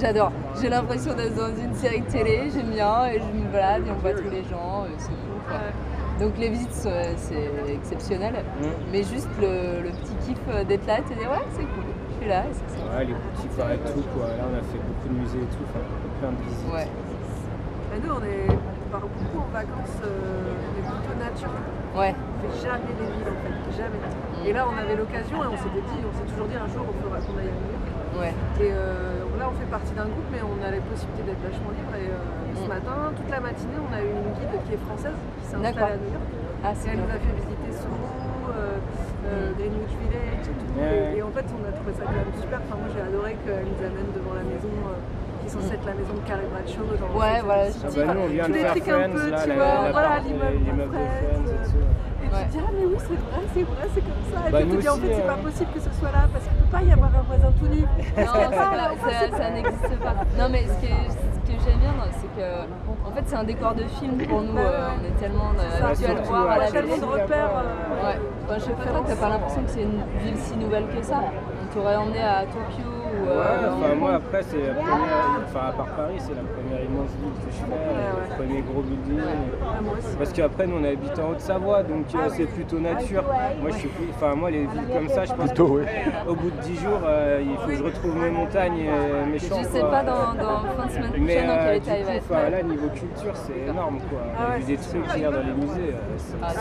[0.00, 0.32] J'adore.
[0.60, 3.90] J'ai l'impression d'être dans une série de télé, j'aime bien et je me balade et
[3.90, 5.42] on voit tous les gens, c'est cool.
[5.48, 5.58] quoi.
[6.18, 7.16] Donc les visites c'est
[7.72, 8.66] exceptionnel, Mm.
[8.92, 11.62] mais juste le, le petit kiff euh, d'être là et de te dire ouais c'est
[11.62, 12.64] cool, je suis là et ça
[12.98, 14.26] Ouais, les boutiques, ouais, tout quoi.
[14.34, 15.84] Là on a fait beaucoup de musées et tout, enfin,
[16.18, 16.72] plein de visites.
[16.74, 16.88] Ouais.
[17.88, 21.54] Bah, Nous, on, est, on part beaucoup en vacances, euh, on est plutôt nature.
[21.96, 22.12] Ouais.
[22.18, 24.02] On fait jamais les villes en fait, jamais.
[24.46, 26.82] Et là, on avait l'occasion et on s'était dit, on s'est toujours dit un jour
[26.82, 27.86] on fera qu'on aille à New York.
[28.18, 28.34] Ouais.
[28.58, 31.92] Et euh, on fait partie d'un groupe, mais on a la possibilité d'être vachement libre.
[31.96, 32.68] Et euh, ce Mm.
[32.68, 35.96] matin, toute la matinée, on a eu une guide qui est française, qui s'est installée
[35.96, 36.28] à New York.
[36.60, 37.06] Ah Et elle bien.
[37.06, 37.96] nous a fait visiter Soho,
[38.50, 38.76] euh,
[39.30, 40.70] euh, Greenwich Village et tout.
[40.78, 42.58] Et, et en fait, on a trouvé ça quand même super.
[42.66, 44.98] Enfin, moi, j'ai adoré qu'elle nous amène devant la maison, euh,
[45.40, 46.84] qui est censée être la maison de Carrie Bradshaw.
[46.98, 48.98] Genre, Ouais, voilà, c'est- Ah bah nous on vient tous de les faire trucs un
[48.98, 51.48] Friends, peu, là, l'immeuble de Friends
[52.28, 52.44] et euh, Ouais.
[52.46, 54.38] te dis, ah mais oui, c'est vrai, c'est vrai, c'est comme ça.
[54.48, 55.32] Et Bah, puis tu dis, en fait, c'est hein.
[55.34, 57.68] pas possible que ce soit là parce qu'il peut pas y avoir un voisin tout
[57.68, 57.80] nu.
[57.82, 60.14] Non, c'est pas- ça, ça n'existe pas.
[60.38, 62.46] Non, mais ce que, ce que j'aime bien, c'est que
[63.08, 64.56] en fait, c'est un décor de film pour nous.
[64.58, 66.52] euh, on est tellement euh, habitués à le voir ouais.
[66.52, 67.50] à la On a tellement de repères.
[67.56, 68.18] euh, Ouais.
[68.44, 71.02] Enfin, je sais pas toi, t'as pas l'impression que c'est une ville si nouvelle que
[71.02, 71.20] ça?
[71.24, 72.88] On t'aurait emmené à Tokyo.
[73.28, 76.84] Ouais, euh, enfin moi après c'est la première, enfin à part Paris c'est la première
[76.84, 78.28] immense ville que je fais, ouais.
[78.28, 79.20] le premier gros building.
[79.62, 79.66] ah.
[80.18, 83.24] Parce qu'après nous on habite en Haute-Savoie donc euh, c'est plutôt nature.
[83.60, 85.80] Moi je suis plus, enfin moi les villes comme ça je pense Plutôt,
[86.28, 89.38] au bout de 10 jours euh, il faut que je retrouve mes montagnes et mes
[89.38, 89.58] champs.
[89.62, 89.90] Je sais quoi.
[89.90, 92.24] pas dans, dans fin de semaine Mais prochaine dans euh, quel état il va être.
[92.30, 94.20] enfin, là niveau culture c'est énorme quoi.
[94.38, 96.52] Ah ouais, vu des trucs hier dans les musées, euh, c'est Ah,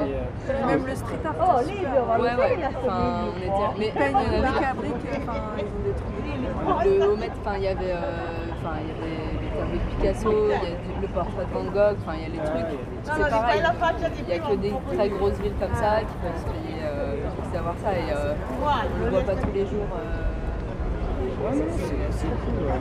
[0.00, 0.10] dingue.
[0.10, 0.66] euh.
[0.66, 1.34] Même le street art.
[1.40, 2.58] Oh, devo Ouais, ouais.
[2.84, 3.78] Enfin, on était.
[3.78, 4.94] Mais Ils peignent on a vu brique à brique,
[6.84, 10.30] le Homet, enfin il y avait, euh, enfin il y avait les tableaux de Picasso,
[10.46, 12.78] il y a du- le portrait de Van Gogh, enfin il y a les trucs.
[13.04, 13.62] C'est pareil.
[14.22, 17.16] Il y a que des très grosses villes comme ça qui peuvent se payer euh,
[17.16, 18.34] le ça et euh,
[19.00, 19.86] on le voit pas tous les jours.
[19.94, 20.22] euh,
[21.36, 22.64] Ouais, non, c'est c'est cool.
[22.66, 22.80] ouais.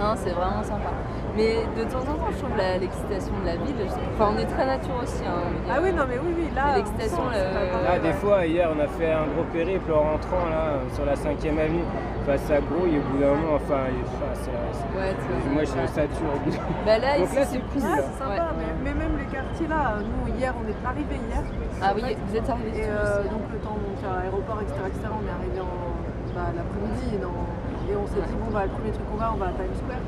[0.00, 0.90] Hein, c'est vraiment sympa.
[1.36, 3.76] Mais de temps en temps, je trouve la- l'excitation de la ville.
[4.14, 5.22] Enfin, on est très nature aussi.
[5.24, 5.52] Hein.
[5.68, 6.72] Ah oui, non, mais oui, oui, là.
[6.72, 10.16] Et l'excitation, le- pas Là, des fois, hier, on a fait un gros périple en
[10.16, 11.84] rentrant là, sur la 5ème avenue.
[12.22, 13.54] Enfin, ça grouille au bout d'un moment.
[13.60, 15.12] Enfin, il- enfin, c'est- c'est- Ouais,
[15.52, 16.82] moi, je sature au bout d'un moment.
[16.88, 17.84] Bah là, Donc c'est plus.
[17.84, 18.56] Ah, c'est sympa, Ouais.
[18.58, 21.42] mais, mais même les quartiers là, nous hier on est arrivés hier.
[21.84, 25.04] Ah oui, vous êtes arrivés Et euh, donc le temps monter à l'aéroport, etc., etc.,
[25.12, 25.92] on est arrivé en
[26.34, 29.46] bah, l'après-midi et on s'est dit bon bah le premier truc qu'on va, on va
[29.46, 30.00] à Times Square.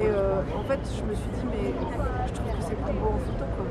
[0.00, 1.72] Et euh, en fait je me suis dit mais
[2.26, 3.66] je trouve que c'est plus beau en photo quoi.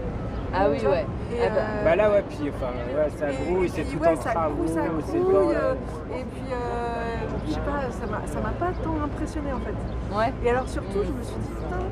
[0.51, 1.05] Ah oui, ouais.
[1.31, 3.83] Et, Ah bah, euh, Bah là, ouais, puis enfin, ouais, ça et- grouille, et c'est
[3.83, 5.49] puis, tout ouais, en ça travaux, grouille, ça c'est grouille, blanc.
[5.53, 5.73] euh,
[6.09, 9.77] et puis euh, je sais pas, ça m'a- ça m'a pas tant impressionné en fait.
[10.17, 10.33] Ouais.
[10.43, 11.85] Et alors surtout, je me suis dit, putain,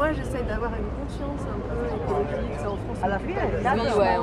[0.00, 2.98] moi j'essaye d'avoir une conscience un peu écologique, ça en France.
[3.02, 4.16] Pas Oui, dato ouais,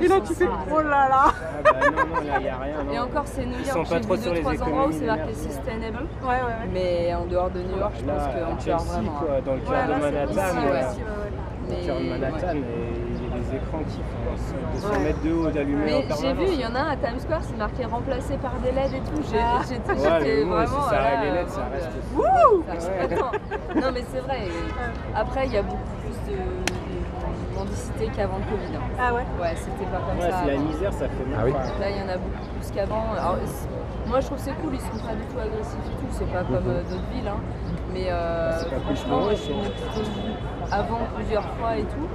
[0.00, 1.32] et- Et là tu fais, oh là là Ah
[1.64, 2.74] bah non, non, là, il n'y a rien.
[2.86, 2.92] non.
[2.92, 3.78] Et encore, c'est New Ils York.
[3.78, 5.98] sont pas J'ai trop vu sur deux, les trois endroits où c'est marqué sustainable.
[6.22, 6.68] Ouais, ouais, ouais.
[6.72, 9.12] Mais en dehors de New York, je Là, pense qu'on à tue Chelsea, vraiment.
[9.18, 10.54] quoi, dans le cœur Ouais, de c'est Manhattan.
[11.68, 12.56] Dans le cœur de Manhattan,
[13.50, 14.98] des écrans qui font 200 Ouais.
[15.04, 17.18] mètres de haut d'allumés en Mais j'ai vu, il y en a un à Times
[17.18, 19.22] Square, c'est marqué remplacé par des LED et tout.
[19.30, 19.60] J'ai- Ah.
[19.60, 20.66] Ouais, vraiment.
[20.66, 21.88] si ça les euh, LED, ça reste.
[22.14, 23.80] Wouh.
[23.80, 24.48] Non, mais c'est vrai.
[25.14, 26.38] Après, il y a beaucoup plus de,
[27.58, 28.76] mendicité qu'avant le Covid.
[28.76, 28.80] hein.
[29.00, 29.24] Ah ouais?
[29.40, 30.40] Ouais, c'était pas comme Ouais, ça.
[30.44, 30.62] c'est la avant.
[30.68, 31.38] misère, ça fait mal.
[31.40, 31.52] Ah oui.
[31.52, 33.04] Là, il y en a beaucoup plus qu'avant.
[34.06, 36.06] Moi, je trouve que c'est cool, ils sont pas du tout agressifs et tout.
[36.12, 37.28] C'est pas comme euh, d'autres villes.
[37.28, 37.40] hein.
[37.92, 38.52] Mais euh,
[38.86, 39.54] plus franchement, je suis
[40.70, 42.06] avant plusieurs fois et tout.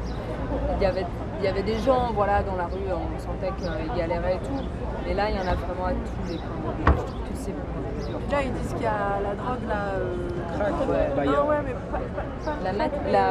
[0.77, 1.05] Il y avait,
[1.39, 4.63] il y avait des gens voilà, dans la rue, on sentait qu'ils galéraient et tout.
[5.05, 6.73] Mais là, il y en a vraiment à tous les coins.
[6.85, 8.19] Je trouve que c'est beaucoup plus dur.
[8.31, 9.81] Là ils disent qu'il y a la drogue là.
[9.99, 10.15] euh,
[10.55, 11.09] crack, ouais.
[11.15, 13.25] Bah, Non, ouais, mais pas, pas- pas- La mat, la,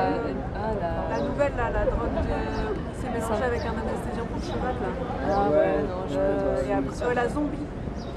[0.54, 0.70] ah,
[1.10, 2.76] La la, nouvelle là, la drogue de...
[2.94, 4.90] c'est mélangé avec un anesthésiant pour cheval là.
[5.24, 7.66] ah ouais, Ouais, non, je Euh, peux et après, ouais, la zombie.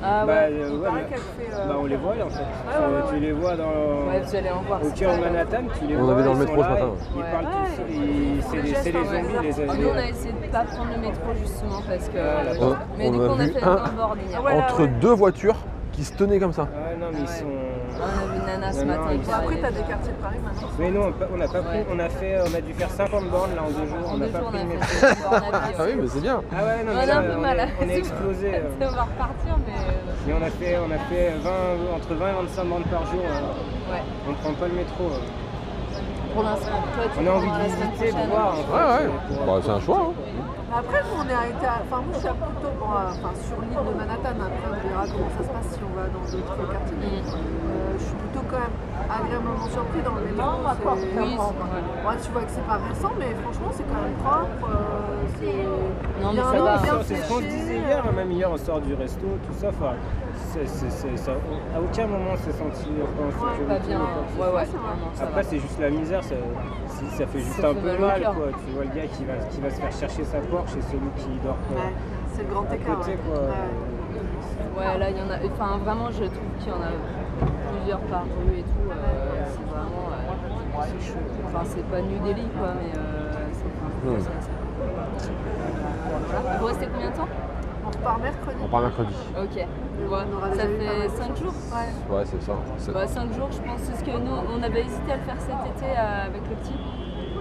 [0.04, 0.50] Ah Bah, ouais.
[0.52, 1.16] euh, ouais, fait.
[1.56, 2.40] euh, bah, on les voit là en fait.
[2.40, 3.64] ouais, ouais, Tu les vois dans.
[3.66, 4.80] Ouais, vous allez en voir.
[4.86, 6.14] Au cœur de Manhattan, tu les On vois.
[6.14, 6.90] avait dans le ils métro ce matin.
[7.16, 7.32] Ils Ouais.
[7.32, 10.52] parlent tous, ils- c'est les c'est les zombies, les Ah, Nous, on a essayé de
[10.52, 12.18] pas prendre le métro justement parce que.
[12.18, 12.76] Euh, d'accord.
[12.98, 14.26] mais On du a coup, on a vu fait un- boarding.
[14.36, 15.58] Ah Entre deux voitures
[15.92, 16.64] qui se tenaient comme ça.
[16.64, 17.46] Ouais, non, mais ils Ah sont.
[17.98, 19.02] On a vu Nana ce matin.
[19.34, 20.68] après, t'as des quartiers de Paris maintenant.
[20.78, 22.90] Mais non, on a pas- on a pris, on a fait, on a dû faire
[22.90, 24.86] 50 bornes là en deux jours, on n'a pas on pris a le métro.
[25.32, 26.42] Ah oui, mais c'est bien.
[26.52, 27.60] Ah ouais, non, On mais a un peu on mal.
[27.60, 28.52] est, on est explosé.
[28.56, 28.70] euh.
[28.82, 29.74] on va repartir, mais.
[29.74, 33.06] euh, Et on a fait, on a fait 20, entre 20 et 25 bornes par
[33.06, 33.22] jour.
[33.24, 33.92] euh.
[33.94, 34.02] Ouais.
[34.30, 35.04] On prend pas le métro.
[35.06, 35.20] euh.
[36.34, 36.84] Pour l'instant,
[37.16, 38.50] On a envie de visiter, de voir.
[38.50, 39.08] en fait, Ouais, ouais.
[39.08, 40.02] euh, pour- Bah, c'est un choix.
[40.12, 40.14] hein.
[40.68, 41.64] Mais Après, nous, on est arrêté.
[41.64, 44.36] Enfin, moi, je suis à plutôt bon, à- enfin, sur l'île de Manhattan.
[44.44, 47.00] Après, on verra comment ça se passe si on va dans d'autres quartiers.
[47.00, 47.32] Mais, Mm.
[47.32, 48.76] euh, je suis plutôt quand même
[49.10, 50.38] agréablement surpris dans le métro.
[50.98, 54.18] c'est- Oui, c'est- Ouais, tu vois que c'est pas récent, mais franchement, c'est quand même
[54.24, 54.70] propre.
[54.70, 56.78] euh, c'est Non, mais bien ça va.
[56.78, 59.70] bien C'est ce qu'on disait hier, hein, même hier on sort du resto, tout ça.
[60.52, 61.32] C'est- c'est- c'est- ça-
[61.76, 63.66] à aucun moment on s'est senti en sécurité.
[63.68, 64.00] Pas bien.
[64.38, 64.68] quoi Ouais, ouais.
[65.14, 66.36] c'est Après, c'est juste la misère, ça,
[66.88, 68.22] si- ça fait juste Ça un fait peu mal.
[68.24, 68.48] Quoi.
[68.66, 71.10] Tu vois le gars qui va, qui va se faire chercher sa Porsche et celui
[71.18, 71.94] qui dort quoi, Ouais,
[72.34, 72.98] c'est le grand à écart.
[73.00, 73.12] côté.
[73.12, 73.18] ouais.
[73.28, 73.40] Quoi.
[73.42, 74.88] Ouais.
[74.88, 75.38] Ouais, là, il y en a.
[75.54, 76.92] Enfin, vraiment, je trouve qu'il y en a
[77.40, 78.90] plusieurs par rue et tout.
[78.92, 78.96] euh,
[79.48, 80.10] c'est vraiment.
[80.12, 81.20] euh, c'est chaud.
[81.48, 83.66] Enfin, c'est pas New Delhi, quoi, mais euh, c'est.
[83.66, 84.20] Enfin, Hmm.
[86.42, 86.58] Voilà.
[86.60, 87.28] Vous restez combien de temps
[87.86, 88.58] On repart mercredi.
[88.64, 89.14] On part mercredi.
[89.38, 89.56] Ok.
[89.56, 90.56] Ouais.
[90.56, 92.16] Ça fait mal de 5 jours Ouais.
[92.18, 92.54] Ouais, c'est ça.
[92.78, 93.80] C'est- Bah 5 jours, je pense.
[93.82, 96.56] C'est ce que nous, on avait hésité à le faire cet été euh, avec le
[96.56, 96.76] petit.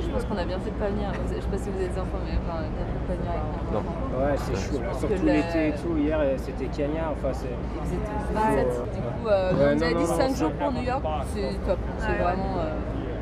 [0.05, 1.09] Je pense qu'on a bien fait de pas venir.
[1.13, 3.17] Vous- Je sais pas si vous êtes des enfants, mais enfin, bien fait de pas
[3.19, 3.99] venir avec enfants.
[4.21, 4.81] Ouais, c'est chaud.
[5.01, 5.97] Surtout l'été et tout.
[5.97, 7.13] Hier, euh, c'était cagnard.
[7.17, 7.51] Enfin, c'est.
[7.51, 8.63] Vous êtes Ouais.
[8.63, 8.95] 27.
[8.95, 10.73] Du coup, euh, Ouais, on nous non, avait non, dit non, 5 ça- jours pour
[10.73, 11.03] New York.
[11.35, 11.79] C'est top.
[11.99, 12.75] C'est vraiment euh,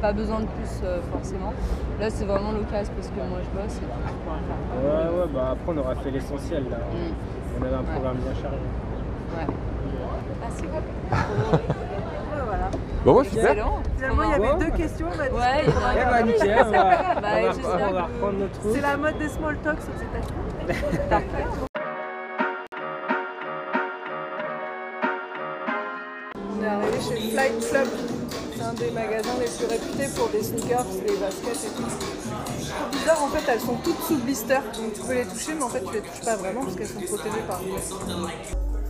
[0.02, 1.52] pas besoin de plus euh, forcément.
[2.00, 4.60] Là, c'est vraiment l'occasion parce que moi je bosse et puis je pourrais faire.
[4.82, 6.78] Ouais, ouais, bah après, on aura fait l'essentiel là.
[6.90, 7.14] Mm.
[7.56, 8.58] On avait un programme bien chargé.
[9.38, 9.46] Ouais.
[10.42, 10.72] Ah, c'est cool.
[10.72, 11.18] Ouais,
[11.50, 11.91] voilà.
[13.04, 13.54] Bon, ouais, super.
[13.96, 15.06] Finalement, il y avait deux questions.
[15.14, 16.70] On a dit Ouais, il y en a Eh bah, nickel, on va,
[17.20, 18.72] Bah, on va- on reprendre notre route.
[18.74, 21.58] C'est la mode des small talks aux États-Unis.
[26.58, 27.88] On est arrivé chez Flight Club.
[28.56, 31.82] C'est un des magasins les plus réputés pour des sneakers, des baskets et tout.
[31.82, 34.54] Trop bizarre, en fait, elles sont toutes sous blister.
[34.54, 36.86] Donc tu peux les toucher, mais en fait, tu les touches pas vraiment parce qu'elles
[36.86, 37.60] sont protégées par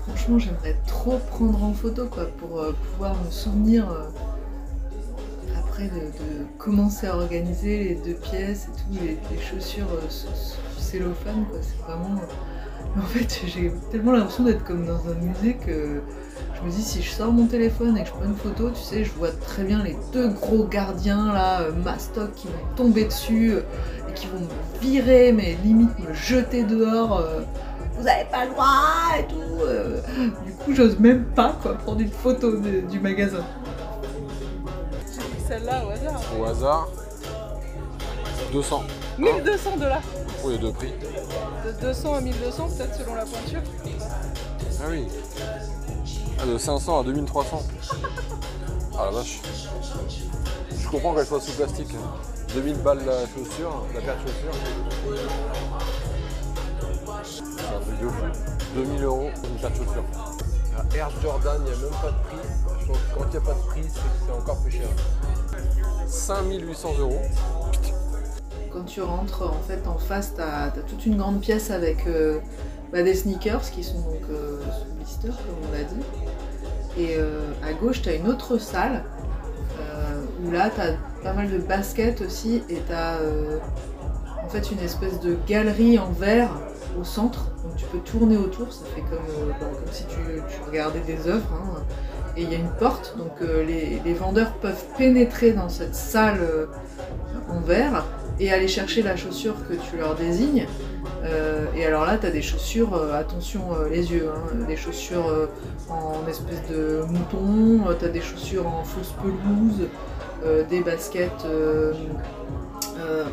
[0.07, 4.03] Franchement, j'aimerais trop prendre en photo quoi, pour euh, pouvoir me souvenir euh,
[5.57, 10.09] après de, commencer à organiser les deux pièces et tout, les, chaussures euh,
[10.79, 11.45] cellophane.
[11.61, 12.21] C'est vraiment.
[12.97, 16.03] En fait, j'ai tellement l'impression d'être comme dans un musée que
[16.57, 18.83] je me dis si je sors mon téléphone et que je prends une photo, tu
[18.83, 23.55] sais, je vois très bien les deux gros gardiens là, mastoc, qui vont tomber dessus
[24.09, 27.25] et qui vont me virer, mais limite me jeter dehors.
[27.99, 29.61] Vous avez pas le droit et tout.
[29.63, 30.01] euh.
[30.45, 33.45] Du coup, j'ose même pas quoi, prendre une photo de- du magasin.
[35.49, 36.21] Celle-là au hasard.
[36.39, 36.89] Au hasard,
[38.53, 38.83] 200.
[39.19, 40.01] 1200 dollars.
[40.45, 40.93] Y a deux prix.
[41.67, 43.61] De 200 à 1200, peut-être selon la pointure.
[44.81, 45.07] Ah oui.
[46.41, 47.63] Ah, de 500 à 2300.
[48.99, 49.41] Ah la vache.
[50.79, 51.89] Je comprends qu'elle soit sous plastique.
[52.55, 54.53] 2000 balles la chaussure, la paire de chaussures.
[57.25, 58.25] C'est un truc de fou.
[58.75, 60.05] 2000 euros pour une paire de chaussures.
[60.77, 62.49] La Air Jordan, il n'y a même pas de prix.
[62.81, 64.71] Je pense que quand il n'y a pas de prix, c'est que c'est encore plus
[64.73, 64.89] cher.
[66.07, 67.21] 5800 euros.
[68.73, 72.41] Quand tu rentres en fait en face, t'as as toute une grande pièce avec euh,
[72.91, 76.01] bah, des sneakers qui sont donc euh, sous blister comme on l'a dit.
[76.99, 79.05] Et euh, à gauche, t'as une autre salle
[79.81, 83.59] euh, où là, t'as pas mal de baskets aussi et t'as euh,
[84.45, 86.51] en fait une espèce de galerie en verre
[86.99, 87.47] au centre.
[87.63, 90.17] Donc tu peux tourner autour, ça fait comme, euh, bah, si tu,
[90.67, 91.53] regardais des œuvres.
[91.53, 91.83] hein.
[92.37, 96.39] Et il y a une porte, donc euh, les, vendeurs peuvent pénétrer dans cette salle
[96.41, 96.67] euh,
[97.51, 98.07] en verre
[98.41, 100.67] et aller chercher la chaussure que tu leur désignes.
[101.77, 105.49] Et alors là, tu as des chaussures, attention les yeux, hein, des chaussures
[105.89, 109.89] en espèce de mouton, tu as des chaussures en fausse pelouse,
[110.69, 111.47] des baskets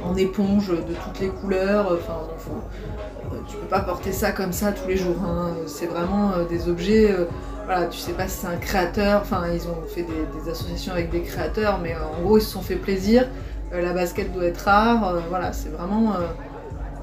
[0.06, 1.86] en éponge de toutes les couleurs.
[1.94, 5.16] Enfin, bon, faut- euh, tu peux pas porter ça comme ça tous les jours.
[5.26, 5.52] hein.
[5.68, 7.12] C'est vraiment euh, des objets.
[7.12, 7.26] euh,
[7.66, 9.22] voilà, tu sais pas si c'est un créateur.
[9.22, 12.50] Enfin, ils ont fait des, associations avec des créateurs, mais euh, en gros, ils se
[12.52, 13.28] sont fait plaisir.
[13.74, 15.08] Euh, la basket doit être rare.
[15.16, 16.14] euh, voilà, c'est vraiment.
[16.14, 16.26] euh,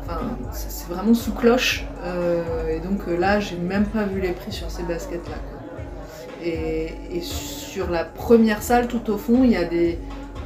[0.09, 0.21] Enfin,
[0.53, 1.85] c'est vraiment sous cloche.
[2.05, 5.37] euh, et donc euh, là, j'ai même pas vu les prix sur ces baskets-là.
[6.45, 6.93] Et,
[7.23, 9.99] sur la première salle, tout au fond, il y a des,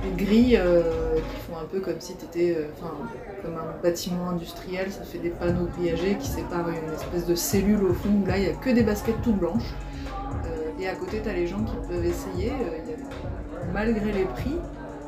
[0.02, 1.09] des grilles euh,
[1.60, 2.56] un peu comme si tu étais
[3.42, 7.84] comme un bâtiment industriel, ça fait des panneaux grillagés qui séparent une espèce de cellule
[7.84, 9.74] au fond, où là il n'y a que des baskets toutes blanches.
[10.78, 12.52] et à côté, tu as les gens qui peuvent essayer.
[13.72, 14.56] malgré les prix,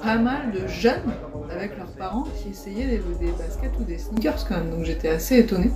[0.03, 1.13] pas mal de jeunes
[1.51, 4.71] avec leurs parents qui essayaient des, des baskets ou des sneakers quand même.
[4.71, 5.73] Donc j'étais assez étonnée.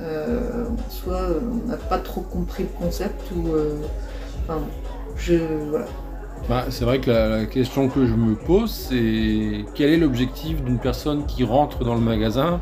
[0.00, 3.80] Euh, soit on n'a pas trop compris le concept ou euh,
[4.42, 4.60] enfin,
[5.16, 5.36] je
[5.70, 5.86] voilà.
[6.48, 10.78] Bah, c'est vrai que la, question que je me pose, c'est quel est l'objectif d'une
[10.78, 12.60] personne qui rentre dans le magasin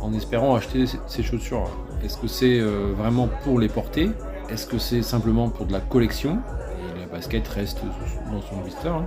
[0.00, 1.68] en espérant acheter ces chaussures?
[2.04, 4.10] Est-ce que c'est euh, vraiment pour les porter?
[4.48, 6.38] Est-ce que c'est simplement pour de la collection?
[6.96, 7.80] Et la basket reste
[8.30, 9.06] dans son blister hein.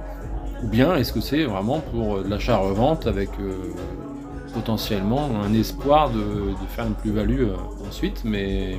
[0.63, 3.73] Ou bien est-ce que c'est vraiment pour de l'achat-revente avec euh,
[4.53, 7.55] potentiellement un espoir de, faire une plus-value euh,
[7.87, 8.21] ensuite?
[8.23, 8.77] Mais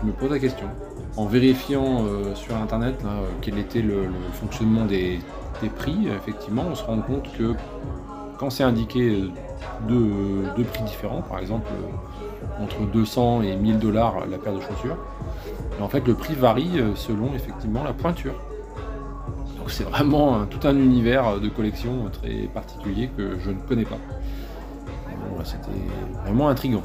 [0.00, 0.68] je me pose la question.
[1.16, 2.94] En vérifiant euh, sur internet
[3.42, 5.20] quel était le, fonctionnement des,
[5.76, 7.54] prix, effectivement, on se rend compte que
[8.38, 9.22] quand c'est indiqué
[9.86, 11.70] deux, prix différents, par exemple
[12.60, 14.96] entre 200 et 1000 dollars la paire de chaussures,
[15.80, 18.34] en fait le prix varie selon effectivement la pointure.
[19.58, 23.98] Donc c'est vraiment tout un univers de collection très particulier que je ne connais pas.
[25.44, 25.68] C'était
[26.24, 26.82] vraiment intriguant.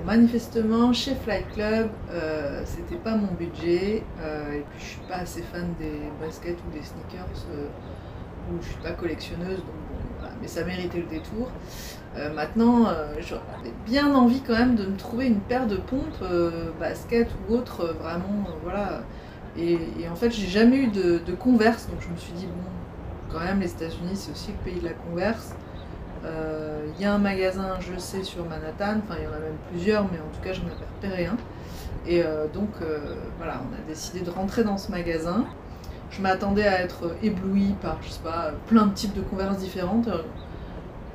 [0.00, 4.02] Bon, manifestement, chez Fly Club, euh, c'était pas mon budget.
[4.20, 7.46] Euh, et puis, je suis pas assez fan des baskets ou des sneakers.
[7.52, 7.66] Euh,
[8.50, 11.50] ou je suis pas collectionneuse, donc mais ça méritait le détour.
[12.34, 12.86] Maintenant,
[13.20, 16.24] j'avais bien envie quand même de me trouver une paire de pompes,
[16.80, 19.02] basket ou autre, vraiment, voilà.
[19.56, 19.78] Et,
[20.10, 23.60] en fait, j'ai jamais eu de, converse, donc je me suis dit, bon, quand même,
[23.60, 25.54] les États-Unis, c'est aussi le pays de la converse.
[26.24, 29.56] Il y a un magasin, je sais, sur Manhattan, enfin, il y en a même
[29.70, 31.36] plusieurs, mais en tout cas, je n'en ai repéré un.
[32.06, 32.70] Et donc,
[33.38, 35.46] voilà, on a décidé de rentrer dans ce magasin.
[36.10, 40.08] Je m'attendais à être éblouie par, je sais pas, plein de types de converses différentes.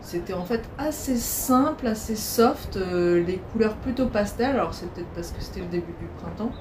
[0.06, 5.10] C'était en fait assez simple, assez soft, euh, les couleurs plutôt pastel, alors c'est peut-être
[5.16, 6.52] parce que c'était le début du printemps,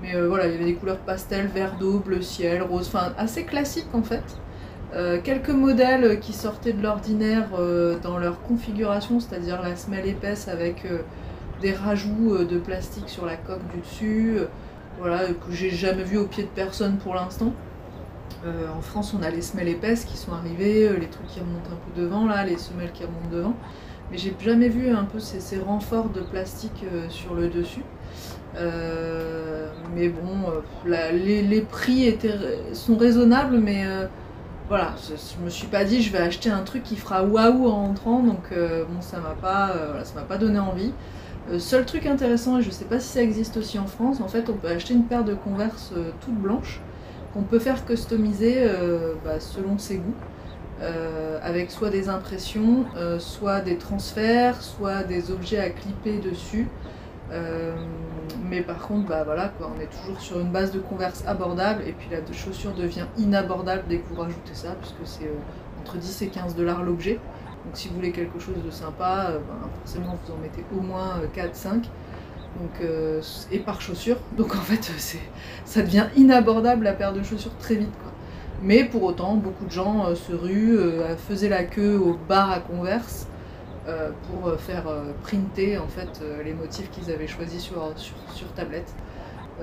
[0.00, 3.12] mais euh, voilà, il y avait des couleurs pastel, vert d'eau, bleu ciel, rose, enfin
[3.18, 4.22] assez classique en fait.
[4.94, 7.48] Euh, quelques modèles qui sortaient de l'ordinaire
[8.02, 10.86] dans leur configuration, c'est-à-dire la semelle épaisse avec
[11.60, 14.38] des rajouts de plastique sur la coque du dessus,
[14.98, 17.52] voilà, que j'ai jamais vu au pied de personne pour l'instant.
[18.44, 21.40] Euh, en France, on a les semelles épaisses qui sont arrivées, euh, les trucs qui
[21.40, 23.54] remontent un peu devant, là, les semelles qui remontent devant.
[24.10, 27.82] Mais j'ai jamais vu un peu ces, renforts de plastique euh, sur le dessus.
[29.94, 30.52] mais bon,
[30.86, 32.16] les, prix
[32.72, 33.84] sont raisonnables, mais
[34.68, 37.84] voilà, je, me suis pas dit je vais acheter un truc qui fera waouh en
[37.84, 39.72] entrant, donc bon, ça m'a pas,
[40.04, 40.92] ça m'a pas donné envie.
[41.58, 44.50] seul truc intéressant, et je sais pas si ça existe aussi en France, en fait,
[44.50, 46.80] on peut acheter une paire de Converse toute blanche
[47.36, 50.14] on peut faire customiser euh, bah, selon ses goûts.
[50.82, 56.68] Euh, avec soit des impressions, euh, soit des transferts, soit des objets à clipper dessus.
[58.48, 61.92] Mais par contre, bah, voilà, on est toujours sur une base de converse abordable et
[61.92, 65.30] puis la chaussure devient inabordable dès que vous rajoutez ça, puisque c'est
[65.80, 67.18] entre 10 et 15 dollars l'objet.
[67.64, 71.20] Donc si vous voulez quelque chose de sympa, bah, forcément vous en mettez au moins
[71.34, 71.86] 4-5
[72.60, 73.20] donc, euh,
[73.52, 74.16] et par chaussure.
[74.36, 74.90] Donc en fait,
[75.64, 77.90] ça devient inabordable la paire de chaussures très vite.
[78.62, 82.50] Mais pour autant, beaucoup de gens euh, se ruent, euh, faisaient la queue au bar
[82.50, 83.26] à Converse
[84.28, 84.84] pour faire
[85.22, 88.92] printer en fait les motifs qu'ils avaient choisis sur, sur, tablette.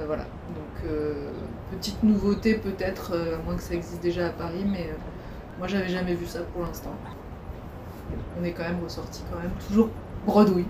[0.08, 0.24] voilà.
[0.24, 0.92] Donc
[1.72, 4.90] petite nouveauté peut-être, à moins que ça existe déjà à Paris, mais
[5.60, 6.94] moi j'avais jamais vu ça pour l'instant.
[8.40, 9.90] On est quand même ressorti quand même toujours
[10.26, 10.68] bredouille.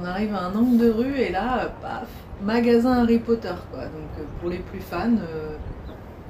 [0.00, 2.08] On arrive à un angle de rue et là, paf,
[2.42, 3.84] magasin Harry Potter quoi.
[3.84, 5.56] Donc euh, pour les plus fans, euh,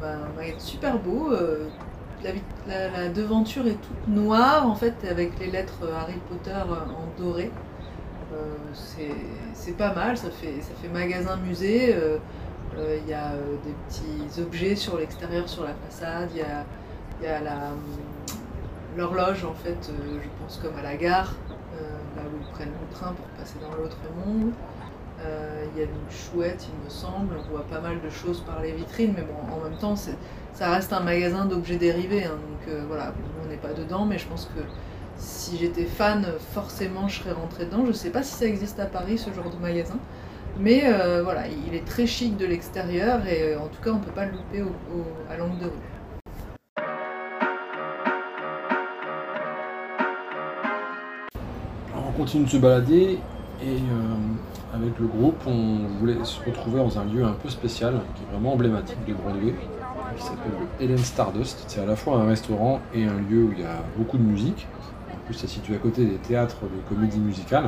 [0.00, 0.16] bah,
[0.58, 1.32] super beau.
[1.32, 1.66] Euh,
[2.68, 7.50] la, devanture est toute noire en fait avec les lettres Harry Potter en doré.
[8.72, 11.94] c'est pas mal, ça fait, ça fait magasin musée.
[12.76, 13.32] Il y a
[13.64, 16.28] des petits objets sur l'extérieur, sur la façade.
[16.34, 16.38] Il
[17.24, 17.50] y a,
[18.96, 21.34] l'horloge en fait, je pense comme à la gare
[22.16, 24.52] là où ils prennent le train pour passer dans l'autre monde.
[25.24, 28.40] Euh, il y a une chouette, il me semble, on voit pas mal de choses
[28.40, 29.94] par les vitrines, mais bon, en même temps,
[30.56, 33.12] ça reste un magasin d'objets dérivés, hein, donc euh, voilà,
[33.44, 34.62] on n'est pas dedans, mais je pense que
[35.18, 37.84] si j'étais fan, forcément je serais rentrée dedans.
[37.86, 39.98] Je sais pas si ça existe à Paris, ce genre de magasin,
[40.58, 44.12] mais euh, voilà, il est très chic de l'extérieur, et en tout cas, on peut
[44.12, 44.64] pas le louper
[45.30, 45.96] à l'angle de rue.
[52.16, 53.18] continue de se balader
[53.62, 58.00] et euh, avec le groupe, on voulait se retrouver dans un lieu un peu spécial,
[58.14, 59.54] qui est vraiment emblématique de Broadway,
[60.16, 61.64] qui s'appelle le Helen Stardust.
[61.68, 64.22] C'est à la fois un restaurant et un lieu où il y a beaucoup de
[64.22, 64.66] musique.
[65.12, 67.66] En plus, c'est situé à côté des théâtres de comédie musicale.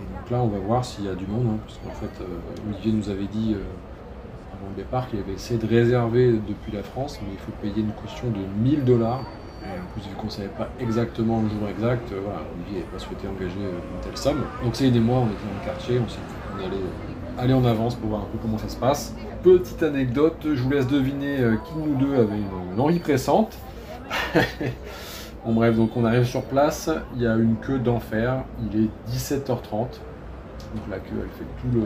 [0.00, 2.22] Et donc là, on va voir s'il y a du monde, hein, parce qu'en fait,
[2.22, 3.62] euh, Olivier nous avait dit euh,
[4.52, 7.82] avant le départ qu'il avait essayé de réserver depuis la France, mais il faut payer
[7.82, 9.22] une caution de 1000 dollars.
[9.62, 12.20] Et en plus, vu qu'on ne savait pas exactement le jour exact, euh,
[12.54, 14.42] Olivier n'avait pas souhaité engager une telle somme.
[14.64, 16.84] Donc Céline et moi, on était dans le quartier, on s'est dit qu'on allait
[17.40, 19.14] aller en avance pour voir un peu comment ça se passe.
[19.42, 23.56] Petite anecdote, je vous laisse deviner qui de nous deux avait une, envie pressante.
[25.46, 28.88] Bon bref, donc on arrive sur place, il y a une queue d'enfer, il est
[29.10, 29.72] 17h30.
[29.72, 31.80] Donc la queue elle fait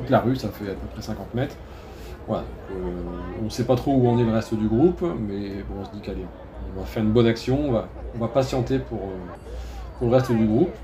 [0.00, 1.54] toute la rue, ça fait à peu près 50 mètres.
[2.26, 2.74] Voilà, euh,
[3.40, 5.84] on ne sait pas trop où en est le reste du groupe, mais bon, on
[5.84, 6.26] se dit qu'allez,
[6.76, 8.78] on va faire une bonne action, on va, on patienter euh,
[9.98, 10.74] pour le reste du groupe.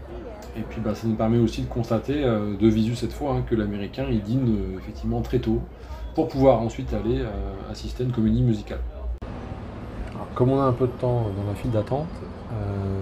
[0.57, 3.43] Et puis bah, ça nous permet aussi de constater, euh, de visu cette fois, hein,
[3.49, 5.61] que l'américain il dîne euh, effectivement très tôt
[6.15, 8.79] pour pouvoir ensuite aller euh, assister à une comédie musicale.
[10.15, 12.09] Alors, comme on a un peu de temps dans la file d'attente,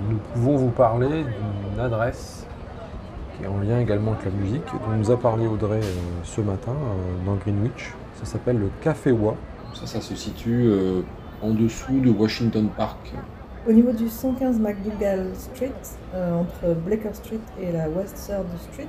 [0.09, 2.46] nous pouvons vous parler d'une adresse
[3.36, 5.80] qui est en lien également avec la musique, dont nous a parlé Audrey
[6.24, 6.74] ce matin
[7.26, 7.92] dans Greenwich.
[8.14, 9.34] Ça s'appelle le Café Wa.
[9.74, 10.72] Ça, ça se situe
[11.42, 13.12] en dessous de Washington Park.
[13.64, 15.70] Au niveau du 115 McDougall Street,
[16.16, 18.88] euh, entre Blaker Street et la West Third Street,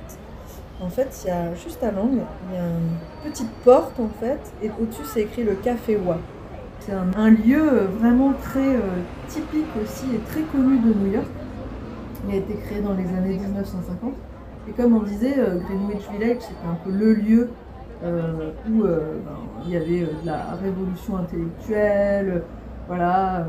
[0.80, 4.08] en fait, il y a juste à l'angle, il y a une petite porte en
[4.20, 6.18] fait, et au-dessus c'est écrit le Café Wa.
[6.80, 8.80] C'est un, lieu euh, vraiment très euh,
[9.28, 11.26] typique aussi et très connu de New York.
[12.28, 14.12] Il a été créé dans les années 1950.
[14.68, 17.50] Et comme on disait, Greenwich Village, c'était un peu le lieu
[18.02, 18.98] où ben,
[19.66, 22.42] il y avait de la révolution intellectuelle,
[22.86, 23.44] voilà, euh,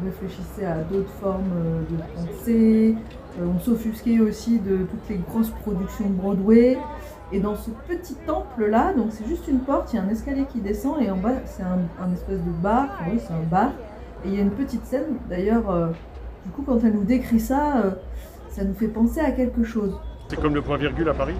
[0.00, 2.94] on réfléchissait à d'autres formes euh, de pensée,
[3.38, 6.78] euh, on s'offusquait aussi de toutes les grosses productions Broadway.
[7.30, 10.46] Et dans ce petit temple-là, donc c'est juste une porte, il y a un escalier
[10.50, 13.72] qui descend et en bas c'est un, espèce de bar, oui c'est un bar,
[14.24, 15.90] et il y a une petite scène, d'ailleurs,
[16.46, 17.82] du coup quand elle nous décrit ça,
[18.48, 20.00] ça nous fait penser à quelque chose.
[20.28, 21.36] C'est comme le point virgule à Paris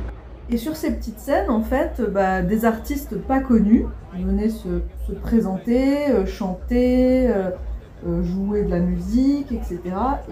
[0.51, 3.85] Et sur ces petites scènes, en fait, bah, des artistes pas connus
[4.15, 7.51] venaient se, se présenter, euh, chanter, euh,
[8.07, 9.81] euh, jouer de la musique, etc.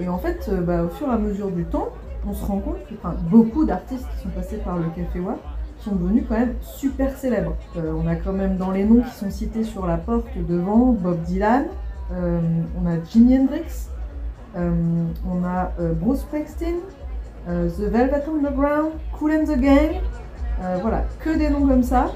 [0.00, 1.88] Et en fait, bah, au fur et à mesure du temps,
[2.26, 2.94] on se rend compte que
[3.30, 5.36] beaucoup d'artistes qui sont passés par le Café Wa
[5.80, 7.54] sont devenus quand même super célèbres.
[7.76, 11.22] On a quand même dans les noms qui sont cités sur la porte devant Bob
[11.22, 11.66] Dylan,
[12.10, 13.90] on a Jimi Hendrix,
[14.56, 16.76] on a Bruce Springsteen,
[17.48, 20.00] euh, The Velvet Underground, Cool and the Gang,
[20.62, 22.10] euh, voilà, que des noms comme ça.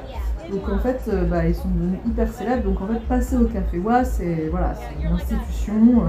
[0.51, 2.65] Donc en fait, euh, bah, ils sont devenus hyper célèbres.
[2.65, 6.03] Donc en fait, passer au Café Wa, c'est voilà, une institution.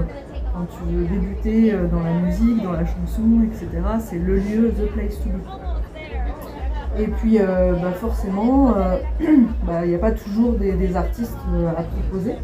[0.52, 3.68] quand tu veux débuter dans la musique, dans la chanson, etc.,
[4.00, 7.00] c'est le lieu, the place to be.
[7.00, 8.74] Et puis bah, forcément,
[9.66, 11.38] bah, il n'y a pas toujours des, artistes
[11.78, 12.34] à proposer.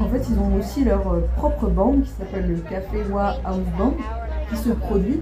[0.00, 1.02] En fait, ils ont aussi leur
[1.36, 3.94] propre band qui s'appelle le Café Wa House Band,
[4.48, 5.20] qui se produit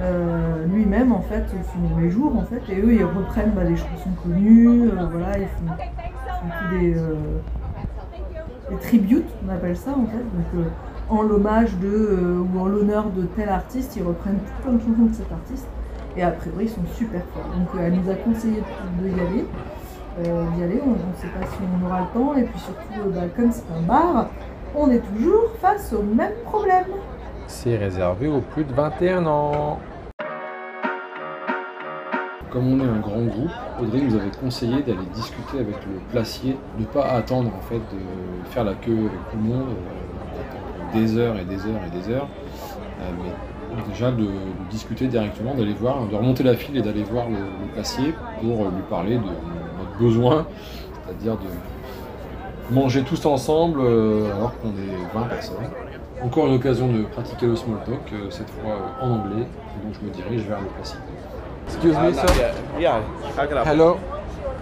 [0.00, 3.76] euh, lui-même en fait selon les jours en fait et eux ils reprennent bah, des
[3.76, 7.14] chansons connues euh, voilà ils font, font euh,
[8.70, 10.16] des tributes on appelle ça en fait.
[10.16, 10.66] Donc
[11.10, 15.14] en l'hommage de ou en l'honneur de tel artiste ils reprennent plein de chansons de
[15.14, 15.66] cet artiste
[16.16, 17.50] et a priori ils sont super forts.
[17.58, 18.62] Donc elle nous a conseillé
[19.02, 19.44] de y aller.
[20.22, 23.22] D'y aller on ne sait pas si on aura le temps et puis surtout bah,
[23.34, 24.28] comme c'est un bar
[24.74, 26.86] on est toujours face au même problème.
[27.46, 29.78] C'est réservé aux plus de 21 ans.
[32.50, 36.56] Comme on est un grand groupe, Audrey nous avait conseillé d'aller discuter avec le placier,
[36.76, 40.98] de ne pas attendre en fait de faire la queue avec tout le monde, euh,
[40.98, 42.28] des heures et des heures et des heures,
[43.00, 44.26] euh, mais déjà de,
[44.68, 47.36] discuter directement, d'aller voir, de remonter la file et d'aller voir le,
[47.72, 50.46] placier pour lui parler de notre besoin,
[51.04, 55.56] c'est-à-dire de manger tous ensemble euh, alors qu'on est 20 personnes.
[56.22, 59.46] Encore une occasion de pratiquer le small talk, euh, cette fois en anglais,
[59.82, 60.98] donc je me dirige vers le placier.
[61.70, 62.54] Excuse me, sir.
[62.78, 63.00] Yeah,
[63.36, 64.00] how can I Hello.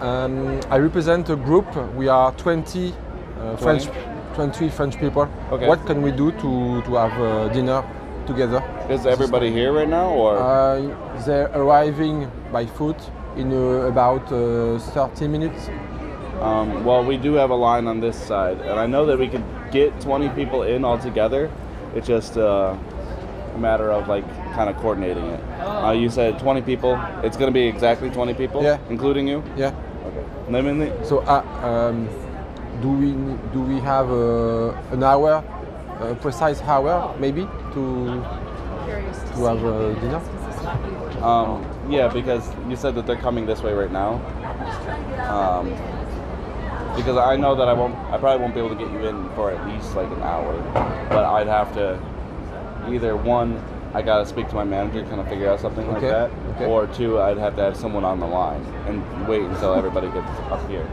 [0.01, 1.67] Um, I represent a group.
[1.97, 2.93] We are 20
[3.41, 3.87] uh, French,
[4.35, 5.29] 20 French people.
[5.51, 5.67] Okay.
[5.67, 7.83] What can we do to, to have uh, dinner
[8.27, 8.63] together?
[8.91, 12.97] Is everybody here right now, or Uh, they're arriving by foot
[13.37, 15.69] in uh, about uh, 30 minutes.
[16.41, 19.29] um, well, we do have a line on this side, and I know that we
[19.29, 21.51] could get 20 people in all together.
[21.97, 22.77] It's just uh,
[23.59, 25.41] matter of like kind of coordinating it.
[25.61, 26.99] Uh, you said 20 people.
[27.23, 28.79] It's gonna be exactly 20 people, Yeah.
[28.89, 29.43] including you.
[29.57, 29.73] Yeah.
[30.07, 30.63] Okay.
[30.63, 32.09] Let So, uh, um,
[32.81, 33.13] do we
[33.53, 35.43] do we have uh, an hour,
[36.01, 37.43] a precise hour, maybe
[37.75, 38.25] to
[39.35, 40.21] to have uh, dinner?
[41.23, 44.21] Um, Yeah, because you said that they're coming this way right now.
[45.29, 45.73] Um,
[46.97, 49.29] because I know that I won't, I probably won't be able to get you in
[49.35, 50.53] for at least like an hour.
[51.09, 51.99] But I'd have to
[52.93, 53.61] either one,
[53.95, 56.67] I gotta speak to my manager, kind of figure out something like Okay, that, okay.
[56.67, 60.29] or two, I'd have to have someone on the line and wait until everybody gets
[60.51, 60.87] up here.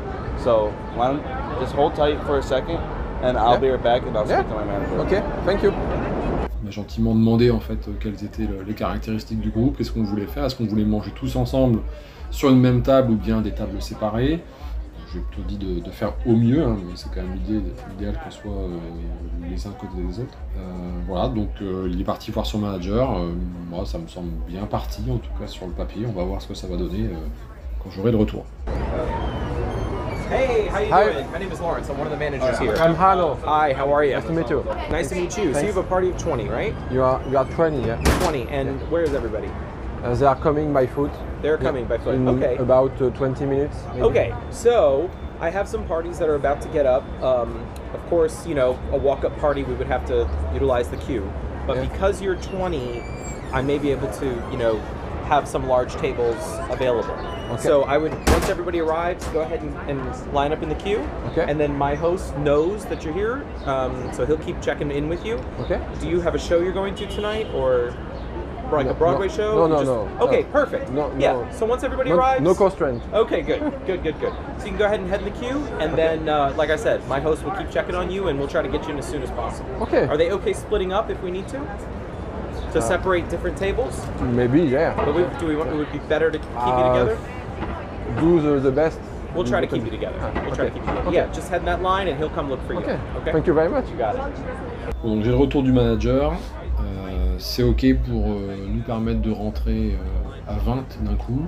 [0.43, 1.23] So why don't
[1.59, 2.79] just hold tight for a second,
[3.21, 3.57] and I'll Yeah.
[3.59, 4.39] be right back, and I'll Yeah.
[4.41, 4.99] speak to my manager.
[4.99, 5.71] Ok, thank you.
[5.71, 9.91] On m'a gentiment demandé en fait euh, quelles étaient le- les caractéristiques du groupe, qu'est-ce
[9.91, 11.79] qu'on voulait faire, est-ce qu'on voulait manger tous ensemble
[12.31, 14.41] sur une même table ou bien des tables séparées?
[15.15, 17.61] J'ai plutôt dit de, de faire au mieux, hein, mais c'est quand même l'idée,
[17.91, 18.77] l'idéal qu'on soit euh,
[19.49, 20.37] les uns côté des autres.
[20.57, 20.59] Euh,
[21.07, 23.17] voilà, donc euh, il est parti voir son manager.
[23.17, 23.31] Euh,
[23.69, 26.05] moi, ça me semble bien parti, en tout cas sur le papier.
[26.05, 27.15] On va voir ce que ça va donner euh,
[27.81, 28.43] quand j'aurai le retour.
[30.29, 31.13] Hey, how you Hi.
[31.13, 31.31] doing?
[31.31, 31.87] My name is Lawrence.
[31.89, 32.75] I'm one of the managers here.
[32.75, 33.37] I'm Hano.
[33.45, 34.15] Hi, how are you?
[34.15, 34.65] Nice to meet you.
[34.91, 35.53] Nice to meet you.
[35.53, 36.73] So you have a party of 20, right?
[36.91, 37.95] You are you are 20, yeah?
[38.23, 38.49] 20.
[38.49, 39.47] And where is everybody?
[40.05, 41.11] Uh, they are coming by foot.
[41.41, 42.15] They're coming by foot.
[42.15, 42.57] In Okay.
[42.57, 43.77] About uh, 20 minutes.
[43.89, 44.01] maybe.
[44.03, 47.03] Okay, so I have some parties that are about to get up.
[47.23, 50.97] Um, of course, you know, a walk up party, we would have to utilize the
[50.97, 51.27] queue.
[51.65, 51.85] But Yeah.
[51.85, 53.01] because you're 20,
[53.51, 54.77] I may be able to, you know,
[55.25, 56.37] have some large tables
[56.69, 57.15] available.
[57.53, 57.61] Okay.
[57.63, 60.99] So I would, once everybody arrives, go ahead and, and line up in the queue.
[61.31, 61.45] Okay.
[61.49, 65.25] And then my host knows that you're here, um, so he'll keep checking in with
[65.25, 65.35] you.
[65.61, 65.81] Okay.
[65.99, 67.91] Do you have a show you're going to tonight, or
[68.71, 69.33] like No, a Broadway no.
[69.33, 69.55] show?
[69.55, 69.85] No, no, just-
[70.19, 70.47] no, Okay, no.
[70.49, 70.89] perfect.
[70.91, 71.33] No, yeah.
[71.33, 71.47] no.
[71.51, 73.01] So once everybody No, arrives, no constraint.
[73.13, 74.33] Okay, good, good, good, good.
[74.57, 76.75] So you can go ahead and head in the queue, and then, uh, like I
[76.75, 78.99] said, my host will keep checking on you, and we'll try to get you in
[78.99, 79.69] as soon as possible.
[79.83, 80.07] Okay.
[80.07, 81.59] Are they okay splitting up if we need to?
[82.73, 84.01] To separate different tables?
[84.21, 84.93] Maybe, yeah.
[84.95, 85.69] But we, do we want?
[85.69, 87.17] It would be better to keep you Uh, together.
[88.19, 88.99] Do the, the best.
[89.33, 90.17] We'll try to keep you together.
[90.21, 91.07] Ah, We'll try to keep you together.
[91.07, 91.15] Okay.
[91.15, 92.79] Yeah, just head in that line, and he'll come look for you.
[92.79, 92.99] Okay.
[93.17, 93.31] Okay.
[93.31, 93.89] Thank you very much.
[93.89, 94.21] You got it.
[95.03, 96.35] Bon, donc j'ai le retour du manager.
[97.35, 101.41] Euh, c'est ok pour euh, nous permettre de rentrer euh, à 20 d'un coup.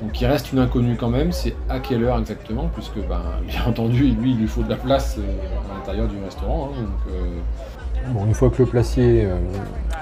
[0.00, 3.64] Donc il reste une inconnue quand même, c'est à quelle heure exactement, puisque ben, bien
[3.66, 6.72] entendu, lui, il lui faut de la place à l'intérieur du restaurant.
[6.76, 9.28] hein, une fois que le placier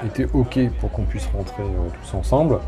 [0.07, 1.65] était OK pour qu'on puisse rentrer
[2.01, 2.61] tous ensemble,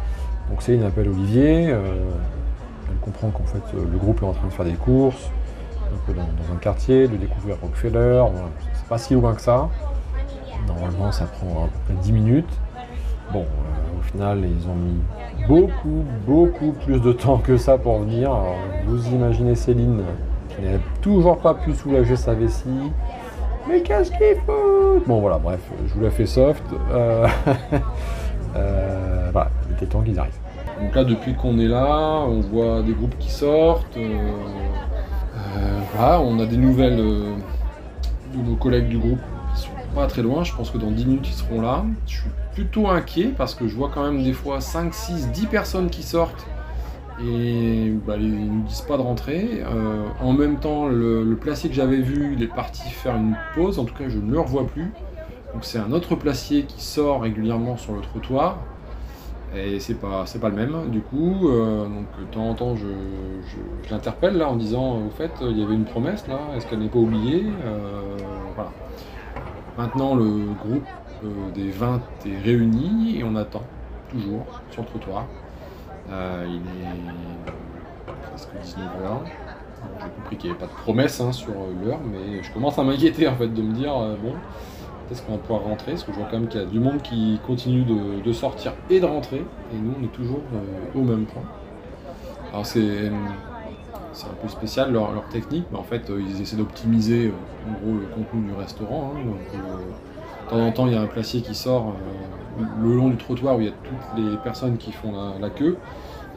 [0.50, 1.68] donc Céline appelle Olivier.
[1.68, 5.30] elle comprend qu'en fait le groupe est en train de faire des courses
[5.90, 8.24] un peu dans, un quartier, de découvrir Rockefeller.
[8.74, 9.70] C'est pas si loin que ça.
[10.66, 12.58] Normalement, ça prend à peu près 10 minutes.
[13.32, 15.00] Bon, euh, au final, ils ont mis
[15.48, 18.30] beaucoup, beaucoup plus de temps que ça pour venir.
[18.86, 20.02] Vous imaginez Céline
[20.50, 22.92] qui n'a toujours pas pu soulager sa vessie.
[23.68, 26.64] Mais qu'est-ce qu'il faut Bon voilà, bref, je vous la fais soft.
[26.90, 27.26] Euh,
[28.56, 30.32] euh, voilà, il était temps qu'ils arrivent.
[30.80, 33.96] donc là, depuis qu'on est là, on voit des groupes qui sortent.
[35.94, 39.20] voilà, on a des nouvelles de nos collègues du groupe
[39.94, 40.44] pas très loin.
[40.44, 41.84] Je pense que dans 10 minutes, ils seront là.
[42.06, 45.46] Je suis plutôt inquiet parce que je vois quand même des fois 5, 6, 10
[45.46, 46.46] personnes qui sortent
[47.20, 49.62] et bah, ils ne nous disent pas de rentrer.
[49.62, 53.78] Euh, en même temps, le, placier que j'avais vu, il est parti faire une pause.
[53.78, 54.92] En tout cas, je ne le revois plus.
[55.52, 58.58] Donc c'est un autre placier qui sort régulièrement sur le trottoir.
[59.54, 61.48] Et c'est pas, pas le même, du coup.
[61.48, 62.86] euh, donc de temps en temps, je
[63.90, 66.88] l'interpelle là en disant Au fait, il y avait une promesse là, est-ce qu'elle n'est
[66.88, 67.44] pas oubliée?
[67.66, 68.16] Euh,
[68.54, 68.70] Voilà.
[69.78, 70.86] Maintenant, le groupe
[71.24, 73.62] euh, des 20 est réuni et on attend,
[74.10, 75.26] toujours, sur le trottoir.
[76.10, 79.30] Euh, il est presque 19h.
[80.00, 82.78] J'ai compris qu'il n'y avait pas de promesse hein, sur euh, l'heure, mais je commence
[82.78, 83.92] à m'inquiéter en fait de me dire
[84.22, 84.34] bon,
[85.10, 86.78] est-ce qu'on va pouvoir rentrer Parce que je vois quand même qu'il y a du
[86.78, 89.38] monde qui continue de, de sortir et de rentrer,
[89.72, 90.40] et nous on est toujours
[90.94, 91.42] au même point.
[92.52, 93.10] Alors c'est
[94.12, 98.06] c'est un peu spécial leur, technique, mais en fait euh, ils essaient d'optimiser euh, le
[98.14, 99.12] contenu du restaurant.
[99.14, 99.24] hein.
[99.24, 101.94] donc, euh, de temps en temps il y a un placier qui sort
[102.82, 105.78] le long du trottoir où il y a toutes les personnes qui font la, queue,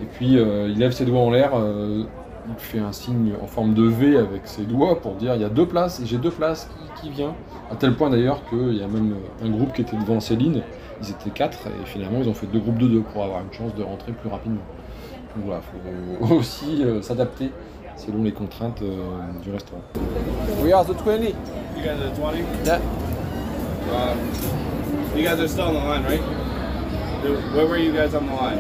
[0.02, 1.52] et puis il lève ses doigts en l'air.
[1.56, 5.46] il fait un signe en forme de V avec ses doigts pour dire il y
[5.46, 7.34] a deux places et j'ai deux places qui, qui vient?
[7.70, 10.62] À tel point d'ailleurs qu'il y a même un groupe qui était devant Céline,
[11.02, 13.52] ils étaient quatre et finalement ils ont fait deux groupes de deux pour avoir une
[13.52, 14.62] chance de rentrer plus rapidement.
[15.36, 15.62] Donc voilà,
[16.22, 17.52] il faut aussi euh, s'adapter
[17.98, 19.82] selon les contraintes euh, du restaurant.
[20.64, 21.22] We are the 20.
[21.76, 22.46] You guys are 20?
[22.66, 22.80] Yeah.
[23.92, 24.18] Um,
[25.16, 26.22] you guys are still on the line, right?
[27.54, 28.60] Where were you guys on the line?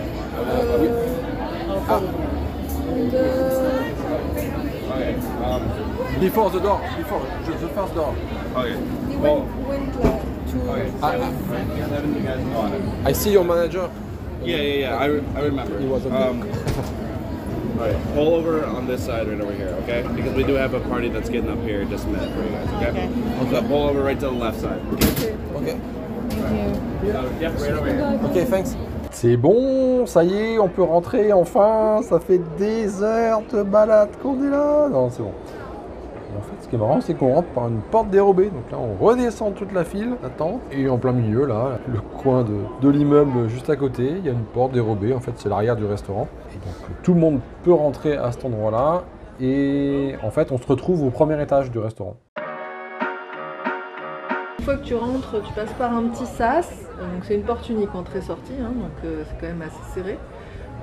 [4.92, 5.16] Okay.
[5.44, 7.22] Um, Before the door, before
[7.60, 8.16] the first door.
[8.56, 8.76] okay.
[9.18, 9.48] Well,
[10.70, 10.92] okay.
[11.02, 12.82] Ah, Seven, you guys are on it.
[13.06, 13.90] I see your manager.
[14.46, 14.96] Yeah, yeah, yeah.
[14.98, 15.80] I, re- I remember.
[15.80, 16.42] He was um,
[17.80, 20.04] All right, pull over on this side right over here, okay?
[20.16, 22.44] Because we do have a party that's getting up here in just a minute for
[22.44, 23.08] you guys, okay?
[23.08, 23.52] Okay.
[23.52, 24.80] So pull over right to the left side.
[25.56, 25.80] Okay.
[26.32, 28.20] So, yep, right over here.
[28.30, 28.76] Okay, thanks.
[29.12, 32.02] C'est bon, ça y est, on peut rentrer enfin.
[32.04, 34.90] Ça fait des heures de balade qu'on est là.
[34.90, 35.34] Non, c'est bon.
[36.38, 38.50] En fait, ce qui est marrant, c'est qu'on rentre par une porte dérobée.
[38.50, 40.62] Donc là, on redescend toute la file d'attente.
[40.72, 44.32] Et en plein milieu, là, le coin de, l'immeuble juste à côté, il y a
[44.32, 45.14] une porte dérobée.
[45.14, 46.28] En fait, c'est l'arrière du restaurant.
[46.54, 49.04] Donc, tout le monde peut rentrer à cet endroit-là.
[49.40, 52.16] Et en fait, on se retrouve au premier étage du restaurant.
[54.60, 56.86] Une fois que tu rentres, tu passes par un petit sas.
[57.00, 60.18] Euh, Donc c'est une porte unique entrée-sortie, hein, donc euh, c'est quand même assez serré.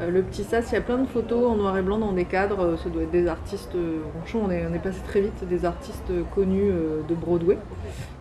[0.00, 2.12] Euh, le petit sas, il y a plein de photos en noir et blanc dans
[2.12, 2.60] des cadres.
[2.60, 3.98] euh, Ça doit être des artistes, euh,
[4.34, 6.72] on est, on est passé très vite, des artistes connus
[7.08, 7.58] de Broadway.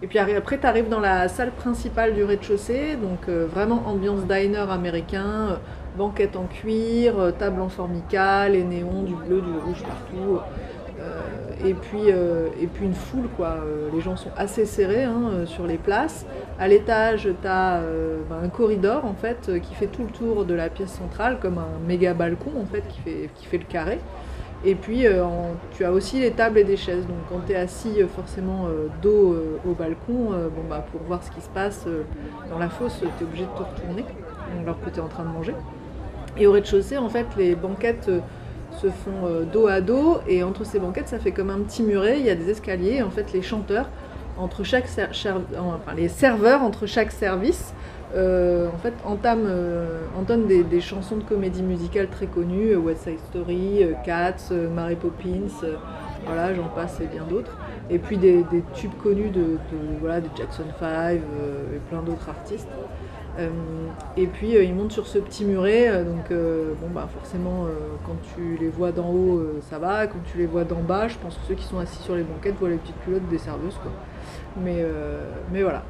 [0.02, 4.70] Et puis après, tu arrives dans la salle principale du rez-de-chaussée, donc vraiment ambiance diner
[4.70, 5.60] américain,
[5.98, 10.40] banquette en cuir, table en formica, les néons, du bleu, du rouge partout.
[11.66, 13.58] Et, puis, euh, et puis une foule, quoi.
[13.60, 16.26] Euh, les gens sont assez serrés hein, euh, sur les places.
[16.60, 17.82] À l'étage, tu as
[18.44, 21.88] un corridor en fait qui fait tout le tour de la pièce centrale, comme un
[21.88, 24.00] méga balcon en fait qui fait, qui fait le carré.
[24.64, 25.06] Et puis
[25.72, 27.08] tu as aussi les tables et des chaises.
[27.08, 28.68] Donc quand tu es assis forcément
[29.02, 29.36] dos
[29.68, 31.88] au balcon, bon, bah, pour voir ce qui se passe
[32.52, 34.06] dans la fosse, tu es obligé de te retourner
[34.62, 35.56] alors que tu es en train de manger.
[36.38, 38.12] Et au rez-de-chaussée, en fait, les banquettes
[38.80, 41.84] se font euh, dos à dos et entre ces banquettes, ça fait comme un petit
[41.84, 42.20] muret.
[42.20, 42.96] Il y a des escaliers.
[42.96, 43.90] Et en fait, les chanteurs,
[44.38, 47.74] entre chaque serveurs entre chaque service,
[48.16, 53.20] euh, en fait, entament, euh, entonnent des, chansons de comédie musicale très connues, West Side
[53.30, 55.48] Story, Cats, Mary Poppins,
[56.26, 57.58] voilà, j'en passe et bien d'autres.
[57.90, 59.58] Et puis des, tubes connus de,
[60.38, 62.68] Jackson 5 euh, et plein d'autres artistes.
[63.40, 63.50] Euh,
[64.18, 66.32] et puis euh, ils montent sur ce petit muret, euh, donc
[66.82, 67.66] bon bah forcément
[68.06, 71.18] quand tu les vois d'en haut ça va, quand tu les vois d'en bas, je
[71.18, 73.78] pense que ceux qui sont assis sur les banquettes voient les petites culottes des serveuses
[73.82, 73.92] quoi.
[74.64, 74.86] Mais,
[75.52, 75.84] mais voilà.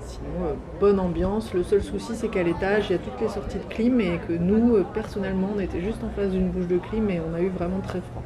[0.00, 1.52] Sinon, bonne ambiance.
[1.52, 4.18] Le seul souci c'est qu'à l'étage il y a toutes les sorties de clim et
[4.26, 7.40] que nous personnellement on était juste en face d'une bouche de clim et on a
[7.40, 8.22] eu vraiment très froid.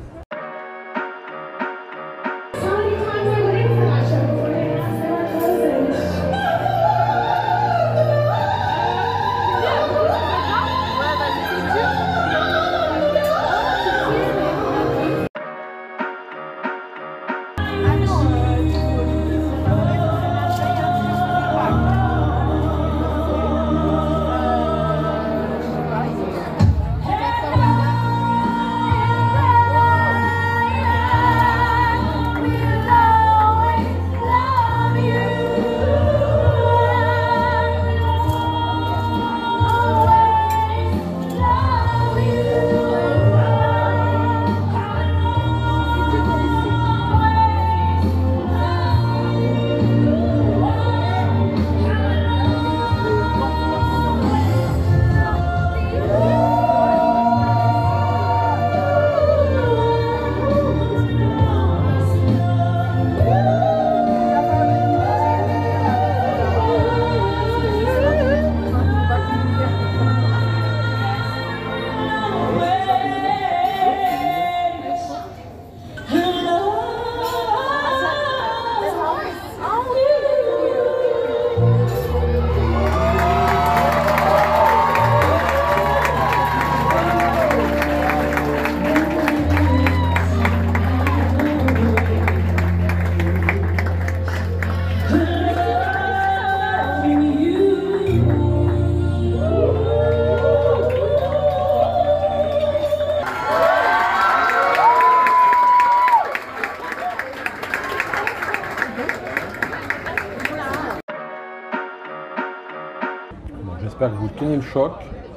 [114.42, 114.92] Tenez le choc.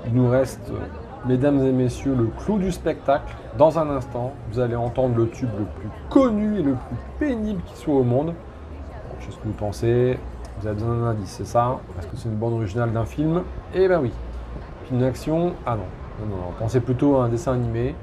[0.07, 0.79] Il nous reste, euh,
[1.25, 3.35] mesdames et messieurs, le clou du spectacle.
[3.57, 7.61] Dans un instant, vous allez entendre le tube le plus connu et le plus pénible
[7.65, 8.33] qui soit au monde.
[9.19, 10.19] Je sais ce que vous pensez.
[10.59, 11.79] Vous avez besoin d'un indice, c'est ça?
[11.99, 13.43] Est-ce que c'est une bande originale d'un film?
[13.73, 14.11] Eh ben oui.
[14.85, 15.53] Film d'action?
[15.65, 16.27] Ah non.
[16.59, 17.93] Pensez plutôt à un dessin animé.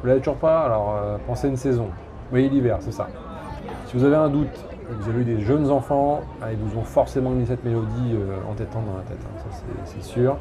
[0.00, 1.88] Vous l'avez toujours pas Alors euh, pensez à une saison.
[2.32, 3.08] Oui, l'hiver, c'est ça.
[3.86, 4.64] Si vous avez un doute,
[4.98, 8.36] vous avez eu des jeunes enfants, ah, ils vous ont forcément mis cette mélodie euh,
[8.50, 10.36] en têtant dans la tête, hein, ça c'est- sûr.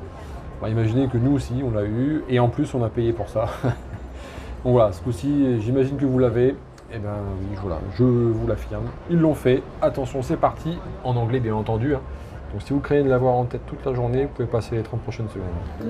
[0.62, 3.30] Bon, imaginez que nous aussi on l'a eu, et en plus on a payé pour
[3.30, 3.46] ça.
[4.64, 6.56] Donc voilà, ce coup-ci, j'imagine que vous l'avez.
[6.92, 8.86] Et ben oui, voilà, je vous l'affirme.
[9.12, 9.62] Ils l'ont fait.
[9.82, 10.78] Attention, c'est parti.
[11.04, 11.94] En anglais, bien entendu.
[11.94, 12.00] hein.
[12.52, 14.82] Donc si vous craignez de l'avoir en tête toute la journée, vous pouvez passer les
[14.82, 15.90] 30 prochaines secondes.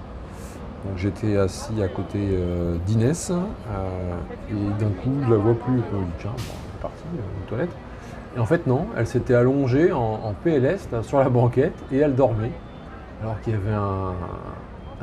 [0.97, 4.15] J'étais assis à côté euh, d'Inès euh,
[4.49, 5.73] et d'un coup je la vois plus.
[5.91, 7.75] Je me dis tiens, bon, elle est partie euh, aux toilettes.
[8.35, 12.51] Et en fait non, elle s'était allongée en, PLS sur la banquette et elle dormait.
[13.21, 14.13] Alors qu'il y avait un,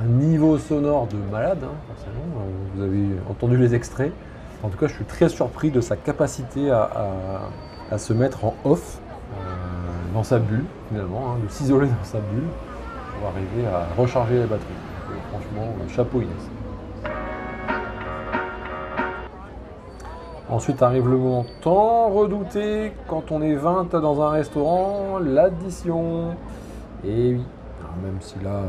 [0.04, 2.46] niveau sonore de malade, hein, forcément.
[2.74, 4.12] Vous avez entendu les extraits.
[4.62, 9.00] En tout cas, je suis très surpris de sa capacité à, se mettre en off
[10.14, 12.48] dans sa bulle, finalement, hein, de s'isoler dans sa bulle
[13.18, 14.87] pour arriver à recharger les batteries.
[15.30, 16.48] Franchement, chapeau Inès.
[20.50, 26.30] Ensuite arrive le moment tant redouté quand on est 20 dans un restaurant, l'addition.
[27.04, 27.42] Et oui,
[28.02, 28.68] même si là, euh,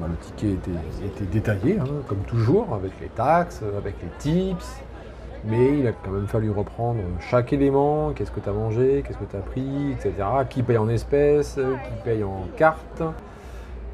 [0.00, 4.80] bah, le ticket était, détaillé, hein, comme toujours, avec les taxes, avec les tips,
[5.44, 9.18] mais il a quand même fallu reprendre chaque élément, qu'est-ce que tu as mangé, qu'est-ce
[9.18, 10.12] que tu as pris, etc.
[10.48, 13.02] Qui paye en espèces, qui paye en carte.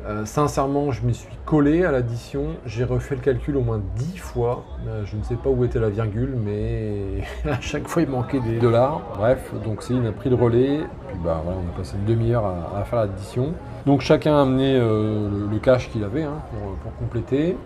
[0.04, 2.56] Euh, sincèrement, je m'y suis collé à l'addition.
[2.66, 4.64] J'ai refait le calcul au moins 10 fois.
[4.88, 8.40] Euh, je ne sais pas où était la virgule, mais à chaque fois il manquait
[8.40, 9.00] des dollars.
[9.16, 10.80] Bref, donc Céline a pris le relais.
[11.08, 13.54] Puis bah on a passé une demi-heure à, faire l'addition.
[13.86, 16.40] Donc chacun a amené euh, le, cash qu'il avait hein,
[16.82, 17.56] pour, compléter.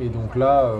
[0.00, 0.72] Et donc là,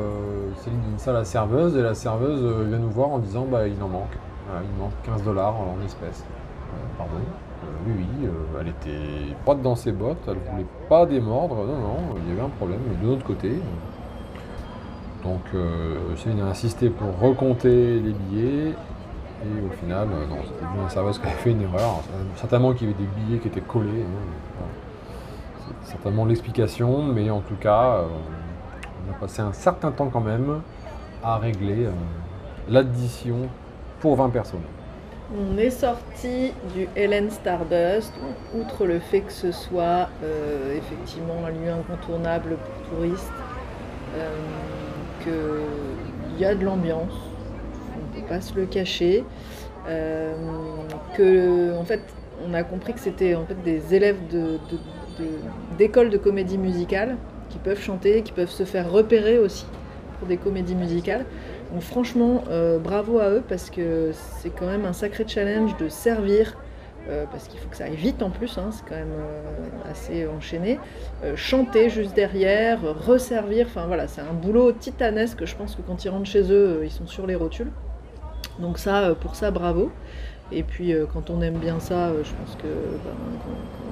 [0.59, 3.68] Céline dit ça à la serveuse et la serveuse vient nous voir en disant bah
[3.68, 4.16] il en manque.
[4.50, 6.24] Il manque 15 dollars en espèces.
[6.73, 7.14] Euh, pardon.
[7.14, 11.79] Euh, oui, oui, euh, elle était droite dans ses bottes, elle voulait pas démordre, non,
[11.79, 13.53] non, il y avait un problème de notre côté.
[15.23, 15.41] Donc
[16.16, 21.18] Céline a insisté pour recompter les billets, et au final, non, c'était bien la serveuse
[21.20, 22.01] qui avait fait une erreur.
[22.35, 24.64] Certainement qu'il y avait des billets qui étaient collés, hein,
[25.83, 28.01] c'est certainement l'explication, mais en tout cas,
[29.07, 30.61] on a passé un certain temps quand même
[31.23, 31.87] à régler
[32.68, 33.49] l'addition
[34.01, 34.61] pour 20 personnes.
[35.35, 38.12] On est sorti du Helen Stardust,
[38.55, 43.33] outre le fait que ce soit euh, effectivement un lieu incontournable pour touristes,
[44.18, 44.28] euh,
[45.22, 47.14] qu'il y a de l'ambiance,
[47.97, 49.24] on ne peut pas se le cacher,
[49.89, 50.35] euh,
[51.16, 52.03] que en fait
[52.47, 54.18] on a compris que c'était des élèves
[55.78, 57.16] d'écoles de, comédie musicale
[57.49, 59.64] qui peuvent chanter, qui peuvent se faire repérer aussi
[60.18, 61.24] pour des comédies musicales.
[61.73, 65.89] Donc franchement, euh, bravo à eux parce que c'est quand même un sacré challenge de
[65.89, 66.55] servir,
[67.09, 69.91] euh, parce qu'il faut que ça aille vite en plus, hein, c'est quand même euh,
[69.91, 70.79] assez enchaîné,
[71.35, 76.11] chanter juste derrière, resservir, enfin voilà, c'est un boulot titanesque, je pense que quand ils
[76.11, 77.70] rentrent chez eux, ils sont sur les rotules.
[78.59, 79.91] Donc ça, pour ça, bravo.
[80.55, 83.16] Et puis quand on aime bien ça, je pense que ben,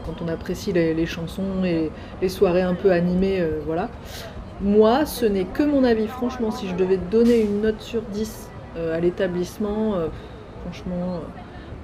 [0.04, 3.88] quand, on apprécie les, chansons et les soirées un peu animées, voilà.
[4.62, 6.06] Moi, ce n'est que mon avis.
[6.06, 10.08] Franchement, si je devais donner une note sur 10 euh, à l'établissement, euh,
[10.62, 11.18] franchement, euh,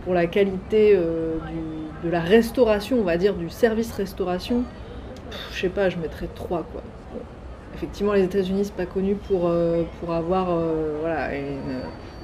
[0.05, 4.63] pour la qualité de la restauration, on va dire, du service restauration,
[5.53, 6.83] je sais pas, je mettrais 3 quoi.
[7.75, 9.51] Effectivement, les États-Unis, c'est pas connu pour,
[9.99, 10.57] pour avoir
[11.01, 11.81] voilà, une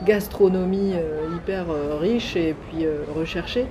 [0.07, 0.95] gastronomie
[1.35, 1.67] hyper
[2.01, 2.87] riche et puis
[3.17, 3.67] recherchée.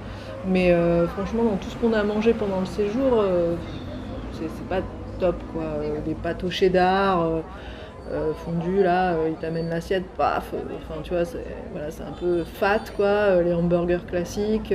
[0.46, 0.76] Mais
[1.16, 3.24] franchement, dans tout ce qu'on a mangé pendant le séjour,
[4.34, 4.82] c'est pas
[5.54, 5.64] quoi.
[5.64, 7.42] Euh, Des pâtes au cheddar, euh,
[8.12, 10.54] euh, fondues là, euh, ils t'amènent l'assiette, paf.
[10.54, 13.42] Enfin, tu vois, c'est voilà, un peu fat quoi.
[13.42, 14.74] Les hamburgers classiques.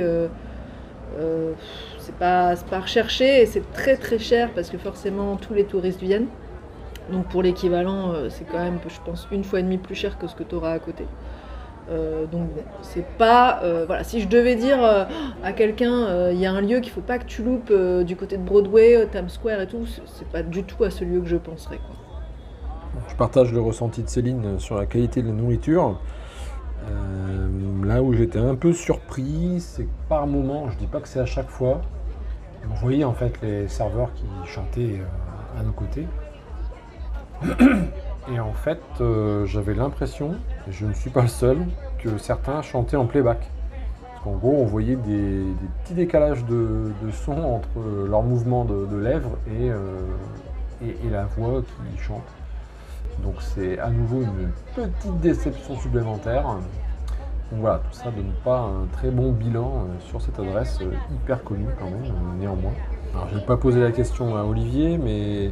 [1.99, 6.01] c'est pas, pas recherché et c'est très très cher parce que forcément tous les touristes
[6.01, 6.27] viennent.
[7.11, 10.27] Donc pour l'équivalent, c'est quand même, je pense, une fois et demie plus cher que
[10.27, 11.05] ce que tu auras à côté.
[11.89, 13.61] Euh, donc bon, c'est pas.
[13.63, 15.05] euh, voilà, si je devais dire euh,
[15.43, 17.71] à quelqu'un, il y a un lieu qu'il faut pas que tu loupes
[18.05, 21.21] du côté de Broadway, Times Square et tout, c'est- pas du tout à ce lieu
[21.21, 21.77] que je penserais.
[21.77, 21.95] Quoi.
[23.09, 25.99] Je partage le ressenti de Céline sur la qualité de la nourriture.
[27.85, 31.19] Là où j'étais un peu surpris, c'est que par moment, je dis pas que c'est
[31.21, 31.81] à chaque fois,
[32.69, 35.01] on voyait en fait les serveurs qui chantaient
[35.57, 36.05] à nos côtés.
[38.31, 40.35] Et en fait, euh, j'avais l'impression,
[40.67, 41.57] et je ne suis pas le seul,
[41.99, 43.49] que certains chantaient en playback.
[44.01, 45.43] Parce qu'en gros, on voyait des,
[45.83, 49.99] petits décalages de, son entre leurs mouvements de, lèvres et, euh,
[50.83, 52.23] et, et la voix qui chante.
[53.23, 56.43] Donc c'est à nouveau une petite déception supplémentaire.
[57.51, 60.79] Donc voilà, tout ça donne pas un très bon bilan euh, sur cette adresse
[61.13, 62.73] hyper connue quand même, néanmoins.
[63.13, 65.51] Alors j'ai pas posé la question à Olivier, mais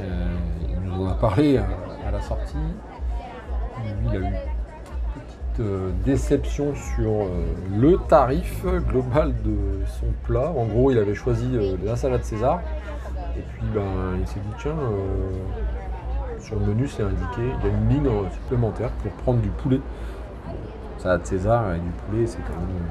[0.00, 1.66] il nous en a parlé à,
[2.06, 2.56] à la sortie.
[3.84, 7.44] Lui, il a eu une petite euh, déception sur euh,
[7.78, 10.50] le tarif global de son plat.
[10.50, 12.60] En gros, il avait choisi euh, la salade César.
[13.36, 17.70] Et puis, ben, il s'est dit, tiens, euh, sur le menu, c'est indiqué, il y
[17.70, 19.80] a une ligne euh, supplémentaire pour prendre du poulet.
[20.98, 22.86] Salade César et du poulet, c'est quand même,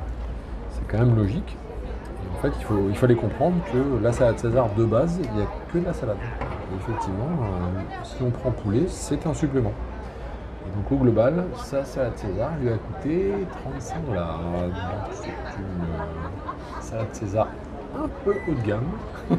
[0.71, 1.57] c'est quand même logique.
[2.25, 5.31] Et en fait, il, faut, il fallait comprendre que la salade César de base, il
[5.35, 6.17] n'y a que de la salade.
[6.71, 9.73] Et effectivement, euh, si on prend poulet, c'est un supplément.
[10.67, 14.39] Et donc au global, sa salade César lui a coûté 35 dollars.
[15.11, 17.47] C'est une euh, salade César
[17.97, 18.89] un peu haut de gamme.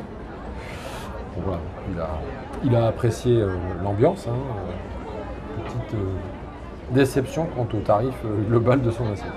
[1.43, 1.61] Voilà,
[1.91, 2.09] il, a,
[2.65, 4.27] il a apprécié euh, l'ambiance.
[4.29, 6.17] hein, euh, petite euh,
[6.93, 9.33] déception quant au tarif euh, global de son assiette.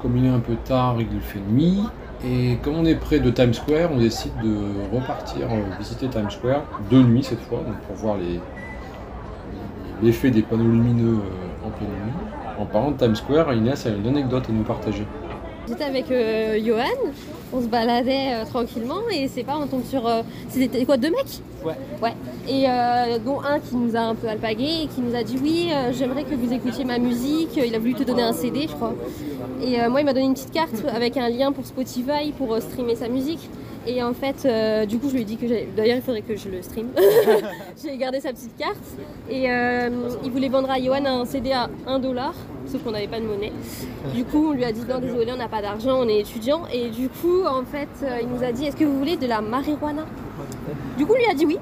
[0.00, 1.84] Comme il est un peu tard, il fait nuit.
[2.24, 4.56] Et comme on est près de Times Square, on décide de
[4.94, 8.16] repartir euh, visiter Times Square de nuit cette fois, pour voir
[10.02, 12.12] l'effet des panneaux lumineux euh, en pleine nuit.
[12.58, 15.04] En parlant de Times Square, Inès a une anecdote à nous partager.
[15.68, 16.84] J'étais avec euh, Johan,
[17.52, 20.06] on se baladait euh, tranquillement et c'est pas, on tombe sur.
[20.06, 21.40] euh, C'était quoi, deux mecs?
[21.64, 21.74] Ouais.
[22.02, 22.14] Ouais.
[22.48, 25.38] Et euh, dont un qui nous a un peu alpagué et qui nous a dit
[25.40, 27.50] Oui, j'aimerais que vous écoutiez ma musique.
[27.56, 28.94] Il a voulu te donner un CD, je crois.
[29.64, 32.96] Et moi, il m'a donné une petite carte avec un lien pour Spotify pour streamer
[32.96, 33.48] sa musique.
[33.86, 35.68] Et en fait, euh, du coup, je lui ai dit que j'allais.
[35.76, 36.88] D'ailleurs, il faudrait que je le stream.
[37.82, 38.76] J'ai gardé sa petite carte.
[39.28, 39.90] Et euh,
[40.24, 42.34] il voulait vendre à Johan un CD à 1 dollar,
[42.66, 43.52] sauf qu'on n'avait pas de monnaie.
[44.14, 46.62] Du coup, on lui a dit non, désolé, on n'a pas d'argent, on est étudiant.
[46.72, 49.26] Et du coup, en fait, euh, il nous a dit est-ce que vous voulez de
[49.26, 50.04] la marijuana?
[50.96, 51.58] Du coup, on lui a dit oui.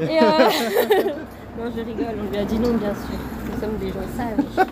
[0.00, 0.10] Et euh,
[1.58, 3.18] non, je rigole, on lui a dit non, bien sûr.
[3.52, 4.66] Nous sommes des gens sages.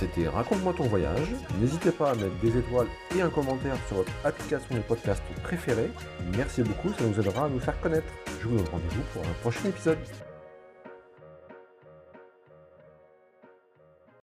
[0.00, 1.28] C'était Raconte-moi ton voyage.
[1.60, 5.90] N'hésitez pas à mettre des étoiles et un commentaire sur votre application de podcast préférée.
[6.38, 8.06] Merci beaucoup, ça nous aidera à nous faire connaître.
[8.40, 9.98] Je vous donne rendez-vous pour un prochain épisode.